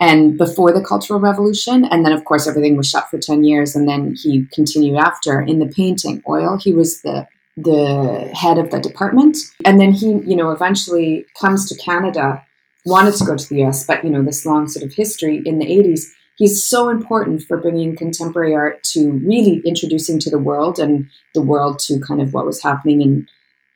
and 0.00 0.36
before 0.36 0.72
the 0.72 0.84
Cultural 0.84 1.20
Revolution, 1.20 1.84
and 1.84 2.04
then 2.04 2.12
of 2.12 2.24
course 2.24 2.46
everything 2.46 2.76
was 2.76 2.88
shut 2.88 3.08
for 3.10 3.18
ten 3.18 3.44
years, 3.44 3.74
and 3.74 3.88
then 3.88 4.14
he 4.14 4.46
continued 4.52 4.96
after 4.98 5.40
in 5.40 5.58
the 5.58 5.66
painting 5.66 6.22
oil. 6.28 6.58
He 6.58 6.72
was 6.72 7.02
the 7.02 7.26
the 7.56 8.30
head 8.34 8.58
of 8.58 8.70
the 8.70 8.78
department. 8.78 9.38
And 9.64 9.80
then 9.80 9.92
he, 9.92 10.08
you 10.26 10.36
know, 10.36 10.50
eventually 10.50 11.26
comes 11.40 11.68
to 11.68 11.82
Canada, 11.82 12.44
wanted 12.84 13.14
to 13.14 13.24
go 13.24 13.36
to 13.36 13.48
the 13.48 13.64
US, 13.64 13.86
but, 13.86 14.04
you 14.04 14.10
know, 14.10 14.22
this 14.22 14.44
long 14.44 14.68
sort 14.68 14.84
of 14.84 14.92
history 14.92 15.42
in 15.44 15.58
the 15.58 15.66
80s. 15.66 16.12
He's 16.36 16.62
so 16.62 16.90
important 16.90 17.42
for 17.42 17.56
bringing 17.56 17.96
contemporary 17.96 18.54
art 18.54 18.84
to 18.92 19.12
really 19.24 19.62
introducing 19.64 20.18
to 20.20 20.30
the 20.30 20.38
world 20.38 20.78
and 20.78 21.08
the 21.34 21.40
world 21.40 21.78
to 21.80 21.98
kind 21.98 22.20
of 22.20 22.34
what 22.34 22.44
was 22.44 22.62
happening 22.62 23.00
in, 23.00 23.28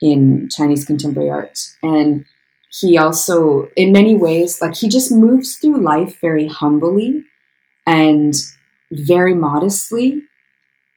in 0.03 0.49
Chinese 0.51 0.85
contemporary 0.85 1.31
art. 1.31 1.59
And 1.83 2.27
he 2.71 2.97
also, 2.97 3.69
in 3.77 3.93
many 3.93 4.15
ways, 4.15 4.61
like 4.61 4.77
he 4.77 4.89
just 4.89 5.11
moves 5.11 5.57
through 5.57 5.81
life 5.81 6.21
very 6.21 6.47
humbly 6.47 7.25
and 7.87 8.35
very 8.93 9.35
modestly 9.35 10.23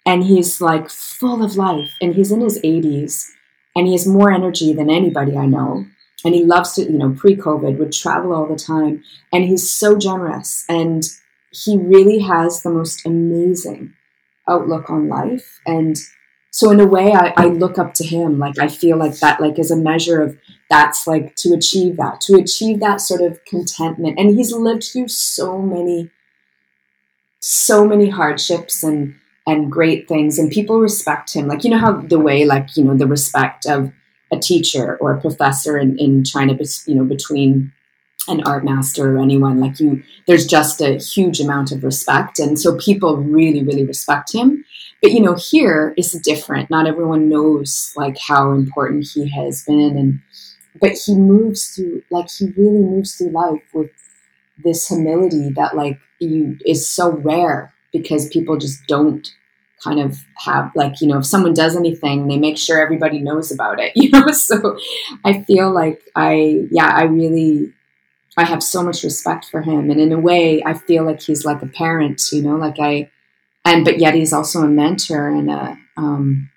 and 0.06 0.24
he's 0.24 0.60
like 0.60 0.90
full 0.90 1.44
of 1.44 1.56
life 1.56 1.92
and 2.02 2.16
he's 2.16 2.32
in 2.32 2.42
his 2.42 2.60
80s 2.62 3.26
and 3.76 3.88
he 3.88 3.94
has 3.94 4.08
more 4.08 4.32
energy 4.32 4.74
than 4.74 4.90
anybody 4.90 5.38
I 5.38 5.46
know. 5.46 5.86
And 6.26 6.34
he 6.34 6.44
loves 6.44 6.74
to, 6.74 6.84
you 6.84 6.98
know, 6.98 7.12
pre 7.18 7.36
COVID 7.36 7.78
would 7.78 7.92
travel 7.92 8.34
all 8.34 8.46
the 8.46 8.56
time. 8.56 9.04
And 9.34 9.44
he's 9.44 9.70
so 9.70 9.98
generous. 9.98 10.64
And 10.70 11.04
he 11.52 11.78
really 11.78 12.20
has 12.20 12.64
the 12.64 12.70
most 12.70 13.06
amazing 13.06 13.94
outlook 14.48 14.90
on 14.90 15.10
life. 15.10 15.60
And 15.66 15.98
so, 16.56 16.70
in 16.70 16.80
a 16.80 16.86
way, 16.86 17.14
I, 17.14 17.34
I 17.36 17.46
look 17.48 17.80
up 17.80 17.96
to 17.96 18.06
him. 18.06 18.38
Like, 18.38 18.60
I 18.60 18.68
feel 18.68 18.96
like 18.96 19.18
that, 19.22 19.42
like, 19.42 19.58
as 19.58 19.72
a 19.72 19.76
measure 19.76 20.22
of 20.22 20.38
that's 20.70 21.08
like 21.08 21.36
to 21.38 21.54
achieve 21.54 21.98
that, 21.98 22.22
to 22.22 22.36
achieve 22.36 22.80
that 22.80 23.02
sort 23.02 23.22
of 23.22 23.44
contentment. 23.46 24.20
And 24.20 24.36
he's 24.36 24.54
lived 24.54 24.84
through 24.84 25.08
so 25.08 25.58
many, 25.58 26.12
so 27.40 27.88
many 27.88 28.08
hardships 28.08 28.84
and 28.84 29.16
and 29.46 29.72
great 29.72 30.08
things 30.08 30.40
and 30.40 30.50
people 30.50 30.80
respect 30.80 31.34
him 31.34 31.50
like 31.50 31.66
you 31.66 31.70
know 31.70 31.78
how 31.78 31.92
the 31.92 32.18
way 32.18 32.46
like 32.46 32.78
you 32.78 32.84
know 32.86 32.96
the 32.96 33.06
respect 33.06 33.66
of 33.66 33.92
a 34.32 34.40
teacher 34.40 34.96
or 35.02 35.12
a 35.12 35.20
professor 35.20 35.78
in, 35.78 36.00
in 36.00 36.24
china 36.24 36.58
you 36.88 36.96
know 36.96 37.04
between 37.04 37.70
an 38.28 38.42
art 38.46 38.64
master 38.64 39.16
or 39.16 39.22
anyone 39.22 39.60
like 39.60 39.80
you 39.80 40.02
there's 40.28 40.46
just 40.46 40.82
a 40.82 40.98
huge 40.98 41.40
amount 41.40 41.72
of 41.72 41.84
respect 41.84 42.40
and 42.40 42.60
so 42.60 42.78
people 42.78 43.18
really 43.18 43.64
really 43.64 43.86
respect 43.86 44.34
him. 44.34 44.64
But 45.02 45.12
you 45.12 45.22
know 45.22 45.36
here 45.36 45.94
is 45.98 46.14
different. 46.14 46.70
Not 46.70 46.88
everyone 46.88 47.28
knows 47.28 47.94
like 47.96 48.18
how 48.18 48.52
important 48.52 49.08
he 49.14 49.30
has 49.30 49.64
been 49.66 49.98
and 49.98 50.20
but 50.80 50.94
he 51.06 51.16
moves 51.16 51.68
through 51.76 52.04
like 52.10 52.30
he 52.30 52.46
really 52.58 52.84
moves 52.84 53.16
through 53.16 53.30
life 53.30 53.62
with 53.74 53.92
this 54.64 54.88
humility 54.88 55.50
that 55.56 55.76
like 55.76 56.00
you 56.20 56.58
is 56.66 56.88
so 56.88 57.12
rare 57.12 57.74
because 57.92 58.28
people 58.30 58.58
just 58.58 58.86
don't 58.88 59.34
kind 59.84 60.00
of 60.00 60.18
have 60.38 60.72
like 60.76 61.02
you 61.02 61.08
know 61.08 61.18
if 61.18 61.26
someone 61.26 61.54
does 61.54 61.76
anything 61.76 62.28
they 62.28 62.38
make 62.38 62.58
sure 62.58 62.82
everybody 62.82 63.20
knows 63.20 63.52
about 63.52 63.80
it 63.80 63.92
you 63.96 64.10
know? 64.10 64.28
So 64.32 64.78
i 65.26 65.42
feel 65.44 65.72
like 65.72 66.02
i 66.16 66.66
yeah 66.72 66.88
i 66.88 67.04
really 67.04 67.74
I 68.36 68.46
have 68.46 68.64
so 68.64 68.82
much 68.84 69.04
respect 69.04 69.46
for 69.46 69.62
him. 69.62 69.92
And 69.92 70.00
in 70.00 70.12
a 70.12 70.20
way, 70.20 70.64
I 70.64 70.74
feel 70.74 71.06
like 71.06 71.22
he's 71.22 71.46
like 71.46 71.62
a 71.62 71.68
parent, 71.68 72.22
you 72.32 72.42
know, 72.42 72.56
like 72.56 72.80
I, 72.80 73.10
and, 73.66 73.86
but 73.86 74.00
yet 74.00 74.16
he's 74.16 74.34
also 74.34 74.62
a 74.62 74.68
mentor 74.68 75.30
and 75.30 75.50
a, 75.52 75.78
um, 75.98 76.50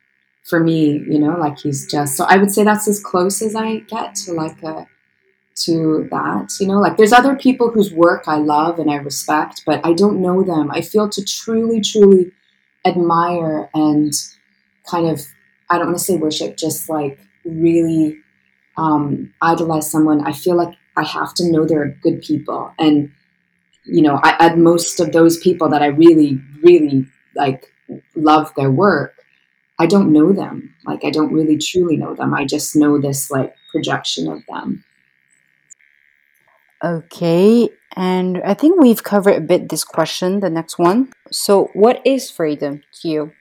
for 0.44 0.60
me, 0.60 1.04
you 1.08 1.18
know, 1.18 1.36
like 1.38 1.58
he's 1.58 1.90
just, 1.90 2.16
so 2.16 2.24
I 2.24 2.38
would 2.38 2.50
say 2.50 2.64
that's 2.64 2.88
as 2.88 3.02
close 3.02 3.42
as 3.42 3.54
I 3.54 3.78
get 3.80 4.14
to 4.14 4.32
like 4.32 4.62
a, 4.62 4.86
to 5.64 6.06
that, 6.10 6.52
you 6.60 6.66
know, 6.66 6.80
like 6.80 6.96
there's 6.96 7.12
other 7.12 7.34
people 7.34 7.70
whose 7.70 7.92
work 7.92 8.24
I 8.26 8.36
love 8.36 8.78
and 8.78 8.90
I 8.90 8.96
respect, 8.96 9.62
but 9.66 9.80
I 9.84 9.92
don't 9.92 10.20
know 10.20 10.42
them. 10.42 10.70
I 10.70 10.82
feel 10.82 11.08
to 11.08 11.24
truly, 11.24 11.80
truly 11.80 12.30
admire 12.86 13.68
and 13.74 14.12
kind 14.88 15.08
of, 15.08 15.22
I 15.70 15.78
don't 15.78 15.88
want 15.88 15.98
to 15.98 16.04
say 16.04 16.16
worship, 16.16 16.56
just 16.56 16.88
like 16.88 17.18
really 17.44 18.18
um, 18.76 19.32
idolize 19.42 19.90
someone. 19.90 20.26
I 20.26 20.32
feel 20.32 20.56
like 20.56 20.76
I 20.96 21.04
have 21.04 21.34
to 21.34 21.50
know 21.50 21.64
they're 21.64 21.98
good 22.02 22.22
people. 22.22 22.72
And, 22.78 23.12
you 23.84 24.02
know, 24.02 24.18
I, 24.22 24.36
at 24.46 24.58
most 24.58 25.00
of 25.00 25.12
those 25.12 25.38
people 25.38 25.68
that 25.70 25.82
I 25.82 25.86
really, 25.86 26.40
really 26.62 27.06
like 27.34 27.72
love 28.14 28.52
their 28.56 28.70
work, 28.70 29.14
I 29.78 29.86
don't 29.86 30.12
know 30.12 30.32
them. 30.32 30.74
Like, 30.86 31.04
I 31.04 31.10
don't 31.10 31.32
really 31.32 31.58
truly 31.58 31.96
know 31.96 32.14
them. 32.14 32.32
I 32.34 32.46
just 32.46 32.74
know 32.74 32.98
this 32.98 33.30
like 33.30 33.54
projection 33.70 34.30
of 34.30 34.42
them. 34.48 34.84
Okay. 36.82 37.68
And 37.94 38.42
I 38.44 38.54
think 38.54 38.80
we've 38.80 39.02
covered 39.02 39.36
a 39.36 39.40
bit 39.40 39.68
this 39.68 39.84
question, 39.84 40.40
the 40.40 40.50
next 40.50 40.78
one. 40.78 41.12
So, 41.30 41.70
what 41.72 42.00
is 42.04 42.30
freedom 42.30 42.82
to 43.00 43.08
you? 43.08 43.32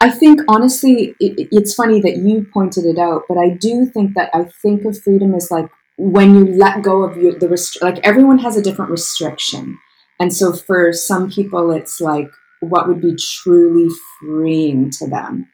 I 0.00 0.10
think 0.10 0.40
honestly, 0.48 1.14
it, 1.18 1.48
it's 1.50 1.74
funny 1.74 2.00
that 2.02 2.18
you 2.18 2.46
pointed 2.52 2.84
it 2.84 2.98
out, 2.98 3.22
but 3.28 3.38
I 3.38 3.48
do 3.48 3.86
think 3.86 4.14
that 4.14 4.30
I 4.34 4.44
think 4.44 4.84
of 4.84 5.00
freedom 5.00 5.34
as 5.34 5.50
like 5.50 5.70
when 6.02 6.34
you 6.34 6.44
let 6.56 6.82
go 6.82 7.04
of 7.04 7.16
your, 7.16 7.38
the 7.38 7.48
rest, 7.48 7.78
like 7.80 8.00
everyone 8.02 8.38
has 8.38 8.56
a 8.56 8.62
different 8.62 8.90
restriction. 8.90 9.78
And 10.18 10.34
so 10.34 10.52
for 10.52 10.92
some 10.92 11.30
people, 11.30 11.70
it's 11.70 12.00
like 12.00 12.28
what 12.60 12.88
would 12.88 13.00
be 13.00 13.16
truly 13.16 13.88
freeing 14.20 14.90
to 14.98 15.06
them. 15.06 15.48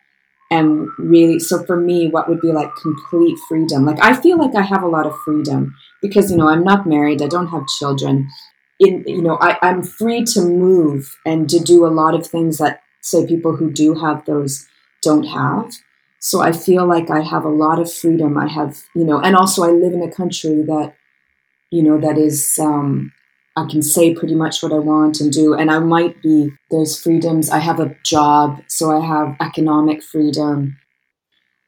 And 0.51 0.89
really, 0.99 1.39
so 1.39 1.65
for 1.65 1.79
me, 1.79 2.09
what 2.09 2.29
would 2.29 2.41
be 2.41 2.53
like 2.53 2.75
complete 2.77 3.37
freedom? 3.47 3.85
Like, 3.85 4.03
I 4.03 4.15
feel 4.15 4.39
like 4.39 4.55
I 4.57 4.63
have 4.63 4.83
a 4.83 4.89
lot 4.89 5.05
of 5.05 5.15
freedom 5.23 5.75
because, 6.01 6.31
you 6.31 6.39
know, 6.39 6.49
I'm 6.49 6.65
not 6.65 6.87
married, 6.87 7.21
I 7.21 7.29
don't 7.29 7.49
have 7.49 7.67
children. 7.79 8.29
In, 8.81 9.05
you 9.07 9.21
know, 9.21 9.37
I, 9.41 9.59
I'm 9.61 9.83
free 9.83 10.25
to 10.25 10.41
move 10.41 11.15
and 11.27 11.51
to 11.51 11.59
do 11.59 11.85
a 11.85 11.93
lot 11.93 12.15
of 12.15 12.27
things 12.27 12.57
that, 12.57 12.81
say, 13.03 13.27
people 13.27 13.57
who 13.57 13.71
do 13.71 13.95
have 13.95 14.25
those 14.25 14.67
don't 15.03 15.25
have. 15.25 15.75
So 16.20 16.40
I 16.40 16.52
feel 16.52 16.87
like 16.87 17.11
I 17.11 17.20
have 17.20 17.44
a 17.44 17.50
lot 17.50 17.78
of 17.78 17.92
freedom. 17.92 18.37
I 18.37 18.48
have, 18.48 18.83
you 18.94 19.04
know, 19.04 19.20
and 19.20 19.37
also 19.37 19.62
I 19.62 19.70
live 19.70 19.92
in 19.92 20.02
a 20.02 20.11
country 20.11 20.62
that, 20.62 20.94
you 21.70 21.83
know, 21.83 21.98
that 21.98 22.18
is, 22.18 22.59
um, 22.61 23.12
I 23.57 23.66
can 23.70 23.83
say 23.83 24.14
pretty 24.14 24.35
much 24.35 24.62
what 24.62 24.72
I 24.72 24.78
want 24.78 25.20
and 25.20 25.33
do. 25.33 25.54
And 25.54 25.70
I 25.70 25.78
might 25.78 26.20
be, 26.22 26.50
there's 26.70 27.00
freedoms. 27.00 27.50
I 27.50 27.59
have 27.59 27.81
a 27.81 27.94
job, 28.04 28.61
so 28.68 28.96
I 28.96 29.04
have 29.04 29.37
economic 29.40 30.02
freedom. 30.02 30.76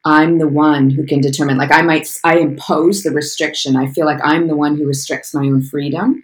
I'm 0.03 0.39
the 0.39 0.47
one 0.47 0.89
who 0.89 1.05
can 1.05 1.21
determine, 1.21 1.57
like, 1.57 1.71
I 1.71 1.81
might, 1.81 2.07
I 2.23 2.39
impose 2.39 3.03
the 3.03 3.11
restriction. 3.11 3.75
I 3.75 3.87
feel 3.91 4.05
like 4.05 4.19
I'm 4.23 4.47
the 4.47 4.55
one 4.55 4.75
who 4.75 4.87
restricts 4.87 5.33
my 5.33 5.41
own 5.41 5.61
freedom. 5.63 6.23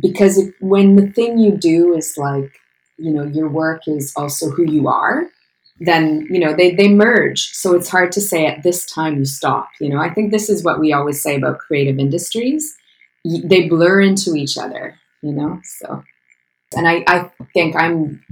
Because 0.00 0.38
if, 0.38 0.54
when 0.60 0.96
the 0.96 1.06
thing 1.10 1.38
you 1.38 1.56
do 1.56 1.94
is 1.96 2.16
like, 2.16 2.52
you 2.98 3.12
know, 3.12 3.24
your 3.24 3.48
work 3.48 3.82
is 3.88 4.12
also 4.16 4.50
who 4.50 4.70
you 4.70 4.88
are, 4.88 5.28
then 5.80 6.26
you 6.30 6.40
know 6.40 6.54
they 6.54 6.74
they 6.74 6.88
merge. 6.88 7.50
So 7.52 7.74
it's 7.74 7.88
hard 7.88 8.12
to 8.12 8.20
say 8.20 8.46
at 8.46 8.62
this 8.62 8.86
time 8.86 9.18
you 9.18 9.24
stop 9.24 9.68
you 9.80 9.88
know? 9.88 10.00
I 10.00 10.12
think 10.12 10.30
this 10.30 10.48
is 10.48 10.64
what 10.64 10.80
we 10.80 10.92
always 10.92 11.22
say 11.22 11.36
about 11.36 11.58
creative 11.58 11.98
industries. 11.98 12.76
They 13.24 13.68
blur 13.68 14.00
into 14.00 14.34
each 14.34 14.56
other 14.58 14.98
you 15.22 15.32
know? 15.32 15.60
So 15.64 16.02
and 16.76 16.86
i 16.86 17.02
i 17.06 17.30
think 17.54 17.76
i'm 17.76 18.22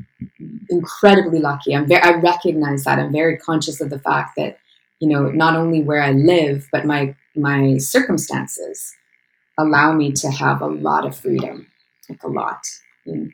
incredibly 0.69 1.39
lucky. 1.39 1.75
I'm 1.75 1.89
very 1.89 2.03
i 2.03 2.13
recognize 2.13 2.85
that. 2.85 2.99
I'm 2.99 3.13
very 3.13 3.37
conscious 3.37 3.81
of 3.81 3.91
the 3.91 3.99
fact 3.99 4.33
that 4.37 4.59
you 5.01 5.09
know 5.09 5.31
not 5.31 5.57
only 5.57 5.83
where 5.83 6.03
i 6.03 6.13
live 6.13 6.69
but 6.73 6.87
my 6.87 7.15
my 7.35 7.77
circumstances 7.79 8.95
allow 9.59 9.93
me 9.93 10.13
to 10.13 10.31
have 10.31 10.61
a 10.61 10.67
lot 10.67 11.07
of 11.07 11.17
freedom 11.17 11.67
like 12.09 12.23
a 12.23 12.29
lot 12.29 12.61
mm. 13.07 13.31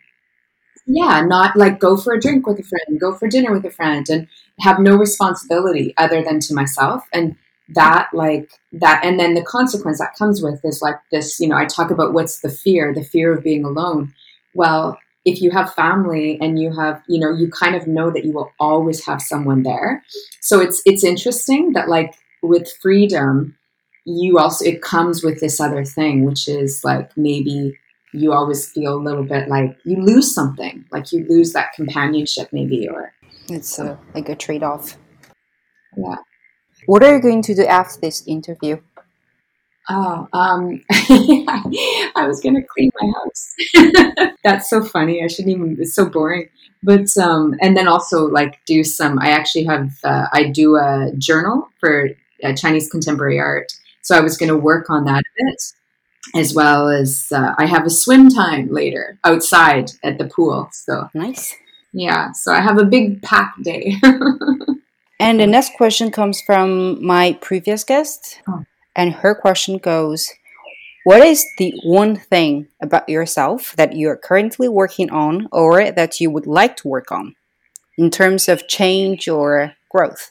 Yeah, 0.87 1.23
not 1.23 1.57
like 1.57 1.79
go 1.79 1.97
for 1.97 2.15
a 2.15 2.21
drink 2.21 2.47
with 2.47 2.59
a 2.59 2.63
friend, 2.63 3.01
go 3.01 3.15
for 3.15 3.29
dinner 3.29 3.53
with 3.53 3.65
a 3.65 3.71
friend, 3.71 4.07
and 4.09 4.29
have 4.61 4.79
no 4.79 4.97
responsibility 4.97 5.95
other 5.97 6.23
than 6.23 6.41
to 6.41 6.55
myself. 6.55 7.05
And 7.13 7.37
that, 7.69 8.09
like, 8.13 8.51
that, 8.73 9.05
and 9.05 9.19
then 9.19 9.35
the 9.35 9.43
consequence 9.43 9.99
that 9.99 10.17
comes 10.19 10.43
with 10.43 10.61
is 10.65 10.83
like 10.83 10.97
this, 11.11 11.41
you 11.41 11.49
know, 11.49 11.57
I 11.57 11.65
talk 11.65 11.91
about 11.91 12.13
what's 12.13 12.41
the 12.41 12.51
fear, 12.51 12.93
the 12.93 13.05
fear 13.05 13.33
of 13.33 13.45
being 13.45 13.65
alone. 13.65 14.13
Well, 14.55 14.99
if 15.25 15.41
you 15.41 15.51
have 15.53 15.73
family 15.73 16.39
and 16.41 16.59
you 16.59 16.73
have, 16.77 17.03
you 17.09 17.21
know, 17.21 17.33
you 17.33 17.49
kind 17.49 17.77
of 17.77 17.87
know 17.87 18.11
that 18.11 18.25
you 18.25 18.33
will 18.33 18.53
always 18.59 19.07
have 19.07 19.23
someone 19.23 19.63
there. 19.63 20.03
So 20.41 20.61
it's, 20.61 20.83
it's 20.85 21.05
interesting 21.05 21.73
that, 21.73 21.89
like, 21.89 22.15
with 22.43 22.71
freedom, 22.83 23.57
you 24.05 24.39
also, 24.39 24.65
it 24.65 24.83
comes 24.83 25.23
with 25.23 25.41
this 25.41 25.61
other 25.61 25.85
thing, 25.85 26.25
which 26.25 26.49
is 26.49 26.83
like 26.83 27.17
maybe 27.17 27.79
you 28.13 28.33
always 28.33 28.71
feel 28.71 28.95
a 28.95 29.03
little 29.03 29.25
bit 29.25 29.49
like 29.49 29.77
you 29.85 29.97
lose 29.97 30.35
something, 30.35 30.85
like 30.93 31.13
you 31.13 31.27
lose 31.29 31.53
that 31.53 31.73
companionship, 31.75 32.49
maybe, 32.53 32.89
or 32.89 33.13
it's 33.49 33.79
a, 33.79 33.99
like 34.15 34.29
a 34.29 34.37
trade 34.37 34.63
off. 34.63 34.97
Yeah. 35.97 36.17
What 36.87 37.03
are 37.03 37.15
you 37.15 37.23
going 37.23 37.43
to 37.43 37.55
do 37.55 37.65
after 37.65 38.01
this 38.01 38.27
interview? 38.27 38.81
Oh, 39.89 40.29
um, 40.33 40.81
I 40.91 42.25
was 42.27 42.41
gonna 42.41 42.63
clean 42.63 42.91
my 43.01 43.13
house. 43.19 44.35
That's 44.45 44.71
so 44.71 44.85
funny. 44.85 45.25
I 45.25 45.27
shouldn't 45.27 45.55
even. 45.55 45.77
It's 45.81 45.95
so 45.95 46.09
boring. 46.09 46.49
But 46.85 47.17
um, 47.21 47.55
and 47.61 47.77
then 47.77 47.89
also 47.89 48.27
like 48.27 48.61
do 48.65 48.85
some. 48.85 49.19
I 49.19 49.31
actually 49.31 49.65
have. 49.65 49.91
Uh, 50.05 50.27
I 50.33 50.51
do 50.51 50.77
a 50.77 51.11
journal 51.19 51.69
for 51.81 52.11
uh, 52.45 52.53
Chinese 52.55 52.89
contemporary 52.91 53.41
art. 53.41 53.73
So 54.03 54.17
I 54.17 54.21
was 54.21 54.37
gonna 54.37 54.57
work 54.57 54.89
on 54.89 55.05
that 55.07 55.21
a 55.21 55.45
bit 55.45 55.63
as 56.35 56.55
well 56.55 56.89
as 56.89 57.29
uh, 57.33 57.55
I 57.59 57.67
have 57.67 57.85
a 57.85 57.91
swim 57.91 58.29
time 58.29 58.69
later 58.71 59.19
outside 59.25 59.91
at 60.03 60.19
the 60.19 60.27
pool. 60.27 60.69
So 60.73 61.09
nice. 61.15 61.55
Yeah, 61.93 62.33
so 62.33 62.53
I 62.53 62.61
have 62.61 62.79
a 62.79 62.85
big 62.85 63.23
pack 63.23 63.55
day. 63.63 63.97
and 65.21 65.41
the 65.41 65.47
next 65.47 65.75
question 65.75 66.11
comes 66.11 66.41
from 66.41 67.05
my 67.05 67.39
previous 67.41 67.85
guest, 67.85 68.41
oh. 68.49 68.65
and 68.97 69.13
her 69.13 69.35
question 69.35 69.79
goes. 69.79 70.31
What 71.05 71.27
is 71.27 71.45
the 71.59 71.75
one 71.83 72.15
thing 72.15 72.69
about 72.81 73.09
yourself 73.09 73.75
that 73.75 73.97
you're 73.97 74.17
currently 74.17 74.69
working 74.69 75.11
on 75.11 75.49
or 75.51 75.91
that 75.91 76.21
you 76.21 76.31
would 76.31 76.47
like 76.47 76.77
to 76.77 76.89
work 76.89 77.11
on 77.11 77.35
in 77.99 78.09
terms 78.09 78.49
of 78.49 78.69
change 78.69 79.27
or 79.27 79.75
growth? 79.91 80.31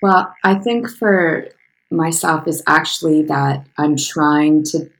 Well, 0.00 0.34
I 0.42 0.54
think 0.54 0.88
for 0.88 1.48
myself 1.96 2.46
is 2.46 2.62
actually 2.66 3.22
that 3.24 3.66
I'm 3.78 3.96
trying 3.96 4.64
to 4.64 4.90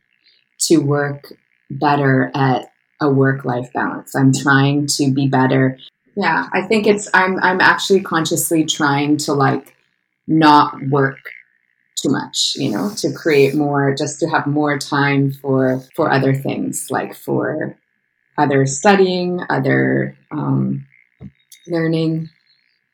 to 0.60 0.78
work 0.78 1.32
better 1.70 2.30
at 2.34 2.70
a 3.00 3.10
work 3.10 3.44
life 3.44 3.72
balance. 3.72 4.14
I'm 4.14 4.32
trying 4.32 4.86
to 4.86 5.12
be 5.12 5.28
better. 5.28 5.78
Yeah, 6.16 6.48
I 6.52 6.62
think 6.62 6.86
it's 6.86 7.08
I'm 7.12 7.42
I'm 7.42 7.60
actually 7.60 8.02
consciously 8.02 8.64
trying 8.64 9.16
to 9.18 9.32
like 9.32 9.74
not 10.26 10.74
work 10.88 11.18
too 11.96 12.10
much, 12.10 12.52
you 12.56 12.70
know, 12.70 12.90
to 12.96 13.12
create 13.12 13.54
more 13.54 13.94
just 13.94 14.20
to 14.20 14.28
have 14.28 14.46
more 14.46 14.78
time 14.78 15.32
for 15.32 15.80
for 15.94 16.10
other 16.10 16.34
things 16.34 16.86
like 16.90 17.14
for 17.14 17.76
other 18.38 18.66
studying, 18.66 19.40
other 19.48 20.16
um, 20.30 20.86
learning, 21.66 22.28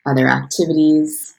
other 0.06 0.28
activities. 0.28 1.34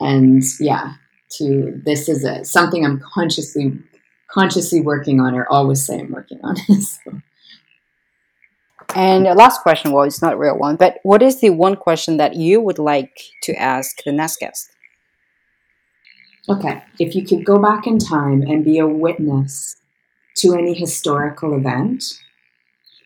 And 0.00 0.42
yeah, 0.58 0.94
to 1.38 1.80
this 1.84 2.08
is 2.08 2.24
a, 2.24 2.44
something 2.44 2.84
I'm 2.84 3.00
consciously 3.00 3.78
consciously 4.30 4.80
working 4.80 5.20
on 5.20 5.34
or 5.34 5.46
always 5.50 5.84
say 5.84 6.00
I'm 6.00 6.10
working 6.10 6.40
on. 6.42 6.56
so. 6.80 7.20
And 8.94 9.26
the 9.26 9.34
last 9.34 9.62
question, 9.62 9.92
well, 9.92 10.04
it's 10.04 10.22
not 10.22 10.34
a 10.34 10.36
real 10.36 10.58
one, 10.58 10.76
but 10.76 10.98
what 11.02 11.22
is 11.22 11.40
the 11.40 11.50
one 11.50 11.76
question 11.76 12.16
that 12.16 12.34
you 12.34 12.60
would 12.60 12.78
like 12.78 13.20
to 13.42 13.54
ask 13.54 14.02
the 14.04 14.12
next 14.12 14.38
guest? 14.40 14.70
Okay, 16.48 16.82
if 16.98 17.14
you 17.14 17.24
could 17.24 17.44
go 17.44 17.58
back 17.58 17.86
in 17.86 17.98
time 17.98 18.42
and 18.42 18.64
be 18.64 18.78
a 18.78 18.86
witness 18.86 19.76
to 20.36 20.54
any 20.54 20.74
historical 20.74 21.56
event, 21.56 22.02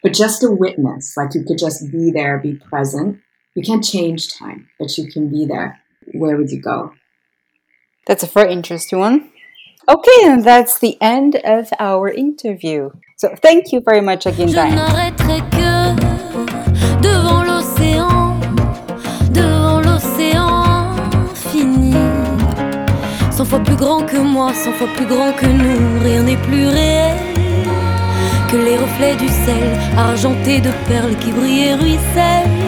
but 0.02 0.14
just 0.14 0.42
a 0.42 0.50
witness, 0.50 1.16
like 1.16 1.34
you 1.34 1.44
could 1.44 1.58
just 1.58 1.90
be 1.90 2.10
there, 2.10 2.38
be 2.38 2.54
present. 2.54 3.20
You 3.54 3.62
can't 3.62 3.84
change 3.84 4.32
time, 4.32 4.68
but 4.78 4.96
you 4.96 5.10
can 5.10 5.28
be 5.28 5.44
there. 5.44 5.80
Where 6.12 6.36
would 6.36 6.50
you 6.50 6.62
go? 6.62 6.92
That's 8.06 8.22
a 8.22 8.26
very 8.26 8.52
interesting 8.52 8.98
one. 8.98 9.30
Okay, 9.88 10.20
and 10.24 10.44
that's 10.44 10.78
the 10.78 10.96
end 11.00 11.36
of 11.44 11.72
our 11.78 12.08
interview. 12.08 12.90
So 13.16 13.34
thank 13.36 13.72
you 13.72 13.80
very 13.80 14.00
much 14.00 14.26
again, 14.26 14.52
Diane. 14.52 15.14
fois 23.54 23.60
plus 23.60 23.76
grand 23.76 24.02
que 24.06 24.16
moi, 24.16 24.52
cent 24.54 24.72
fois 24.72 24.88
plus 24.96 25.06
grand 25.06 25.32
que 25.32 25.46
nous, 25.46 26.00
rien 26.02 26.22
n'est 26.22 26.36
plus 26.36 26.66
réel 26.66 27.16
que 28.50 28.56
les 28.56 28.76
reflets 28.76 29.16
du 29.16 29.28
sel, 29.28 29.64
argentés 29.96 30.60
de 30.60 30.70
perles 30.88 31.16
qui 31.16 31.30
brillent 31.32 31.68
et 31.68 31.74
ruissellent. 31.74 32.63